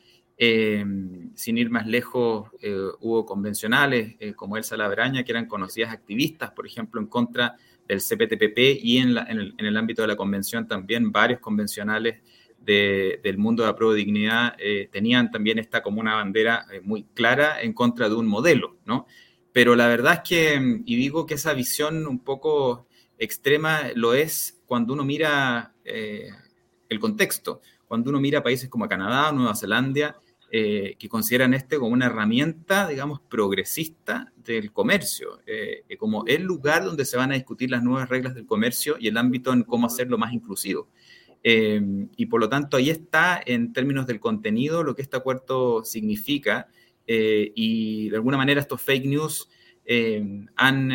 Em, 0.42 1.36
sin 1.36 1.58
ir 1.58 1.70
más 1.70 1.86
lejos, 1.86 2.50
eh, 2.62 2.74
hubo 3.02 3.26
convencionales 3.26 4.16
eh, 4.20 4.34
como 4.34 4.56
Elsa 4.56 4.78
Labraña, 4.78 5.26
que 5.26 5.34
eran 5.34 5.48
conocidas 5.48 5.92
activistas, 5.92 6.52
por 6.52 6.66
ejemplo, 6.66 7.02
en 7.02 7.08
contra 7.08 7.58
del 7.90 8.00
CPTPP 8.00 8.84
y 8.84 9.00
en, 9.00 9.18
el, 9.18 9.78
ámbito 9.78 10.04
de 10.04 10.10
la 10.10 10.16
convención 10.16 10.68
también 10.68 11.12
varios 11.12 11.40
convencionales 11.40 12.22
del 12.60 13.38
mundo 13.40 13.64
de 13.64 13.70
la 13.70 13.76
prueba 13.76 13.96
de 13.96 14.00
dignidad 14.02 14.56
eh, 14.60 14.90
tenían 14.92 15.32
también 15.32 15.58
esta 15.58 15.82
como 15.82 16.00
una 16.00 16.14
bandera 16.14 16.68
eh, 16.72 16.82
muy 16.82 17.06
clara 17.16 17.60
en 17.64 17.74
contra 17.74 18.08
de 18.08 18.14
un 18.14 18.28
modelo, 18.28 18.78
¿no? 18.86 19.08
Pero 19.52 19.76
la 19.76 19.88
verdad 19.88 20.22
es 20.24 20.30
que, 20.30 20.82
y 20.86 20.96
digo 20.98 21.26
que 21.26 21.34
esa 21.34 21.54
visión 21.54 22.06
un 22.06 22.20
poco 22.20 22.88
extrema 23.18 23.86
lo 23.96 24.14
es 24.14 24.62
cuando 24.68 24.94
uno 24.94 25.04
mira 25.04 25.74
eh, 25.84 26.30
el 26.90 27.00
contexto, 27.00 27.62
cuando 27.88 28.12
uno 28.12 28.20
mira 28.20 28.44
países 28.44 28.70
como 28.70 28.88
Canadá, 28.88 29.32
Nueva 29.32 29.56
Zelanda, 29.56 30.20
eh, 30.52 30.96
que 30.98 31.10
consideran 31.10 31.54
este 31.54 31.78
como 31.78 31.92
una 31.92 32.08
herramienta, 32.08 32.88
digamos, 32.88 33.20
progresista 33.22 34.34
del 34.36 34.72
comercio, 34.72 35.42
eh, 35.46 35.84
como 36.00 36.26
el 36.26 36.42
lugar 36.42 36.84
donde 36.84 37.06
se 37.06 37.18
van 37.18 37.32
a 37.32 37.36
discutir 37.36 37.70
las 37.70 37.84
nuevas 37.84 38.10
reglas 38.10 38.34
del 38.34 38.48
comercio 38.48 38.98
y 39.00 39.10
el 39.10 39.18
ámbito 39.18 39.54
en 39.54 39.62
cómo 39.62 39.86
hacerlo 39.86 40.18
más 40.18 40.34
inclusivo. 40.34 40.90
Eh, 41.44 42.08
y 42.18 42.26
por 42.26 42.40
lo 42.40 42.50
tanto, 42.50 42.78
ahí 42.78 42.90
está 42.90 43.40
en 43.46 43.74
términos 43.74 44.08
del 44.08 44.20
contenido 44.20 44.84
lo 44.84 44.96
que 44.96 45.04
este 45.04 45.18
acuerdo 45.18 45.86
significa 45.86 46.68
y 47.06 48.10
de 48.10 48.16
alguna 48.16 48.38
manera 48.38 48.62
estos 48.62 48.82
fake 48.82 49.06
news 49.06 49.50
han, 50.56 50.92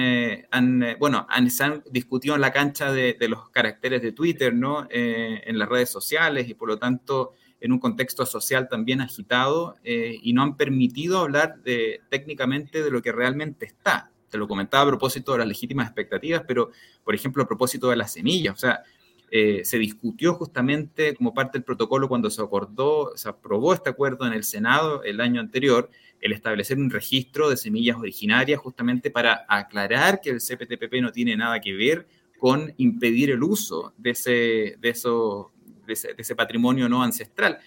han, 0.50 0.96
bueno, 1.00 1.26
han, 1.28 1.50
se 1.50 1.64
han 1.64 1.82
discutido 1.90 2.36
en 2.36 2.40
la 2.40 2.52
cancha 2.52 2.92
de 2.92 3.28
los 3.28 3.50
caracteres 3.50 4.00
de 4.02 4.12
Twitter, 4.12 4.54
¿no? 4.54 4.86
en 4.90 5.58
las 5.58 5.68
redes 5.68 5.90
sociales 5.90 6.48
y 6.48 6.54
por 6.54 6.68
lo 6.68 6.78
tanto 6.78 7.34
en 7.64 7.72
un 7.72 7.78
contexto 7.78 8.26
social 8.26 8.68
también 8.68 9.00
agitado 9.00 9.76
eh, 9.84 10.18
y 10.22 10.34
no 10.34 10.42
han 10.42 10.54
permitido 10.54 11.20
hablar 11.20 11.62
de, 11.62 12.02
técnicamente 12.10 12.82
de 12.82 12.90
lo 12.90 13.00
que 13.00 13.10
realmente 13.10 13.64
está. 13.64 14.10
Te 14.28 14.36
lo 14.36 14.46
comentaba 14.46 14.84
a 14.84 14.88
propósito 14.88 15.32
de 15.32 15.38
las 15.38 15.48
legítimas 15.48 15.86
expectativas, 15.86 16.42
pero 16.46 16.72
por 17.02 17.14
ejemplo 17.14 17.42
a 17.42 17.48
propósito 17.48 17.88
de 17.88 17.96
las 17.96 18.12
semillas, 18.12 18.52
o 18.52 18.58
sea, 18.58 18.82
eh, 19.30 19.62
se 19.64 19.78
discutió 19.78 20.34
justamente 20.34 21.14
como 21.14 21.32
parte 21.32 21.56
del 21.56 21.64
protocolo 21.64 22.06
cuando 22.06 22.28
se 22.28 22.42
acordó, 22.42 23.16
se 23.16 23.30
aprobó 23.30 23.72
este 23.72 23.88
acuerdo 23.88 24.26
en 24.26 24.34
el 24.34 24.44
Senado 24.44 25.02
el 25.02 25.22
año 25.22 25.40
anterior, 25.40 25.88
el 26.20 26.32
establecer 26.32 26.76
un 26.76 26.90
registro 26.90 27.48
de 27.48 27.56
semillas 27.56 27.96
originarias 27.96 28.60
justamente 28.60 29.10
para 29.10 29.46
aclarar 29.48 30.20
que 30.20 30.28
el 30.28 30.40
CPTPP 30.40 31.00
no 31.00 31.12
tiene 31.12 31.34
nada 31.34 31.58
que 31.62 31.72
ver 31.72 32.06
con 32.38 32.74
impedir 32.76 33.30
el 33.30 33.42
uso 33.42 33.94
de 33.96 34.10
ese, 34.10 34.76
de 34.78 34.90
eso, 34.90 35.53
de 35.86 35.94
ese, 35.94 36.36
patrimonio 36.36 36.88
no 36.88 37.02
ancestral. 37.02 37.58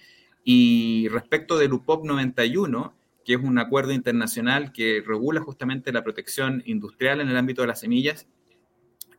Y 0.43 1.08
respecto 1.10 1.58
del 1.58 1.73
UPOP 1.73 2.06
91, 2.06 2.95
que 3.25 3.34
es 3.34 3.39
un 3.39 3.58
acuerdo 3.60 3.91
internacional 3.91 4.71
que 4.71 5.03
regula 5.06 5.41
justamente 5.41 5.91
la 5.91 6.03
protección 6.03 6.63
industrial 6.65 7.21
en 7.21 7.30
el 7.30 7.38
ámbito 7.38 7.62
de 7.62 7.67
las 7.67 7.82
semillas, 7.82 8.27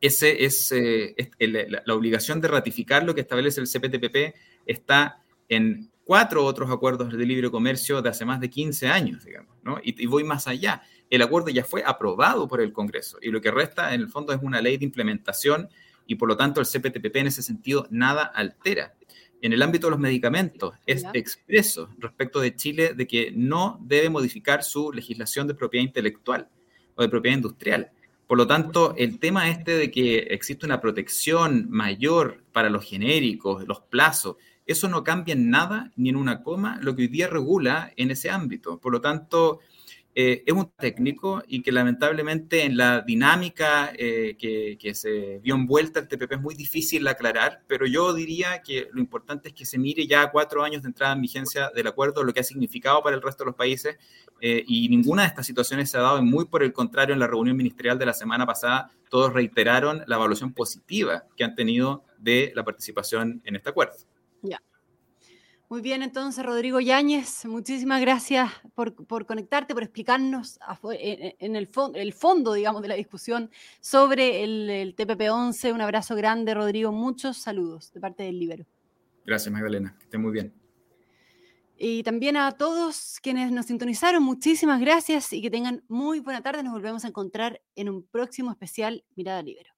ese 0.00 0.44
es, 0.44 0.72
eh, 0.72 1.14
la, 1.38 1.94
obligación 1.94 2.40
de 2.40 2.48
ratificar 2.48 3.04
lo 3.04 3.14
que 3.14 3.22
establece 3.22 3.60
el 3.60 3.66
CPTPP 3.66 4.34
está 4.64 5.22
en 5.48 5.90
cuatro 6.04 6.44
otros 6.44 6.70
acuerdos 6.70 7.12
de 7.12 7.26
libre 7.26 7.50
comercio 7.50 8.00
de 8.00 8.08
hace 8.08 8.24
más 8.24 8.40
de 8.40 8.48
15 8.48 8.88
años, 8.88 9.24
digamos, 9.24 9.56
¿no? 9.62 9.78
y, 9.82 10.06
voy 10.06 10.24
más 10.24 10.46
allá. 10.46 10.82
El 11.10 11.22
acuerdo 11.22 11.48
ya 11.48 11.64
fue 11.64 11.82
aprobado 11.84 12.46
por 12.48 12.60
el 12.60 12.72
Congreso 12.72 13.18
y 13.20 13.30
lo 13.30 13.40
que 13.40 13.50
resta 13.50 13.92
en 13.94 14.02
el 14.02 14.08
fondo 14.08 14.32
es 14.32 14.40
una 14.42 14.60
ley 14.60 14.76
de 14.76 14.84
implementación 14.84 15.68
y 16.08 16.16
por 16.16 16.28
lo 16.28 16.36
tanto 16.36 16.60
el 16.60 16.66
CPTPP 16.66 17.16
en 17.16 17.26
ese 17.28 17.42
sentido 17.42 17.86
nada 17.90 18.24
altera. 18.24 18.94
En 19.40 19.52
el 19.52 19.62
ámbito 19.62 19.86
de 19.86 19.92
los 19.92 20.00
medicamentos 20.00 20.74
es 20.86 21.04
expreso 21.12 21.90
respecto 21.98 22.40
de 22.40 22.56
Chile 22.56 22.94
de 22.94 23.06
que 23.06 23.30
no 23.30 23.78
debe 23.82 24.10
modificar 24.10 24.64
su 24.64 24.90
legislación 24.90 25.46
de 25.46 25.54
propiedad 25.54 25.86
intelectual 25.86 26.48
o 26.96 27.02
de 27.02 27.08
propiedad 27.08 27.36
industrial. 27.36 27.92
Por 28.26 28.38
lo 28.38 28.46
tanto, 28.46 28.94
el 28.96 29.20
tema 29.20 29.48
este 29.50 29.76
de 29.76 29.90
que 29.90 30.18
existe 30.18 30.66
una 30.66 30.80
protección 30.80 31.66
mayor 31.70 32.42
para 32.52 32.70
los 32.70 32.84
genéricos, 32.84 33.68
los 33.68 33.80
plazos, 33.80 34.36
eso 34.66 34.88
no 34.88 35.04
cambia 35.04 35.34
en 35.34 35.50
nada 35.50 35.92
ni 35.96 36.08
en 36.08 36.16
una 36.16 36.42
coma 36.42 36.78
lo 36.82 36.96
que 36.96 37.02
hoy 37.02 37.08
día 37.08 37.28
regula 37.28 37.92
en 37.96 38.10
ese 38.10 38.30
ámbito. 38.30 38.78
Por 38.80 38.92
lo 38.92 39.00
tanto, 39.00 39.60
eh, 40.14 40.42
es 40.46 40.52
un 40.52 40.72
técnico 40.72 41.42
y 41.46 41.62
que 41.62 41.70
lamentablemente 41.70 42.64
en 42.64 42.76
la 42.76 43.02
dinámica 43.02 43.92
eh, 43.96 44.36
que, 44.38 44.76
que, 44.80 44.94
se 44.94 45.38
vio 45.38 45.54
envuelta 45.54 46.00
el 46.00 46.08
TPP 46.08 46.32
es 46.32 46.40
muy 46.40 46.54
difícil 46.54 47.06
aclarar, 47.06 47.62
pero 47.68 47.86
yo 47.86 48.12
diría 48.12 48.62
que 48.62 48.88
lo 48.92 49.00
importante 49.00 49.48
es 49.48 49.54
que 49.54 49.64
se 49.64 49.78
mire 49.78 50.06
ya 50.06 50.30
cuatro 50.30 50.64
años 50.64 50.82
de 50.82 50.88
entrada 50.88 51.12
en 51.12 51.20
vigencia 51.20 51.70
del 51.74 51.86
acuerdo, 51.86 52.24
lo 52.24 52.32
que 52.32 52.40
ha 52.40 52.44
significado 52.44 53.02
para 53.02 53.14
el 53.14 53.22
resto 53.22 53.44
de 53.44 53.50
los 53.50 53.54
países 53.54 53.96
eh, 54.40 54.64
y 54.66 54.88
ninguna 54.88 55.22
de 55.22 55.28
estas 55.28 55.46
situaciones 55.46 55.90
se 55.90 55.98
ha 55.98 56.02
dado, 56.02 56.18
y 56.18 56.22
muy 56.22 56.46
por 56.46 56.62
el 56.62 56.72
contrario, 56.72 57.12
en 57.12 57.20
la 57.20 57.26
reunión 57.26 57.56
ministerial 57.56 57.98
de 57.98 58.06
la 58.06 58.12
semana 58.12 58.46
pasada, 58.46 58.90
todos 59.10 59.32
reiteraron 59.32 60.02
la 60.06 60.16
evaluación 60.16 60.52
positiva 60.52 61.24
que 61.36 61.44
han 61.44 61.54
tenido 61.54 62.04
de 62.18 62.52
la 62.54 62.64
participación 62.64 63.40
en 63.44 63.56
este 63.56 63.70
acuerdo. 63.70 63.94
Ya. 64.42 64.60
Muy 65.70 65.82
bien, 65.82 66.02
entonces, 66.02 66.42
Rodrigo 66.46 66.80
Yáñez, 66.80 67.44
muchísimas 67.44 68.00
gracias 68.00 68.50
por, 68.74 69.26
conectarte, 69.26 69.74
por 69.74 69.82
explicarnos 69.82 70.58
en 70.98 71.56
el, 71.56 71.68
el, 71.94 72.12
fondo, 72.14 72.54
digamos, 72.54 72.80
de 72.80 72.88
la 72.88 72.94
discusión 72.94 73.50
sobre 73.80 74.44
el, 74.44 74.96
TPP-11. 74.96 75.74
Un 75.74 75.82
abrazo 75.82 76.16
grande, 76.16 76.54
Rodrigo. 76.54 76.90
Muchos 76.90 77.36
saludos 77.36 77.92
de 77.92 78.00
parte 78.00 78.22
del 78.22 78.38
Libero. 78.38 78.64
Gracias, 79.26 79.52
Magdalena. 79.52 79.94
Que 79.98 80.04
esté 80.04 80.16
muy 80.16 80.32
bien. 80.32 80.54
Y 81.76 82.02
también 82.02 82.38
a 82.38 82.52
todos 82.52 83.18
quienes 83.22 83.52
nos 83.52 83.66
sintonizaron, 83.66 84.22
muchísimas 84.22 84.80
gracias 84.80 85.34
y 85.34 85.42
que 85.42 85.50
tengan 85.50 85.84
muy 85.86 86.20
buena 86.20 86.42
tarde. 86.42 86.62
Nos 86.62 86.72
volvemos 86.72 87.04
a 87.04 87.08
encontrar 87.08 87.60
en 87.76 87.90
un 87.90 88.04
próximo 88.04 88.50
especial 88.50 89.04
Mirada 89.16 89.42
Libero. 89.42 89.77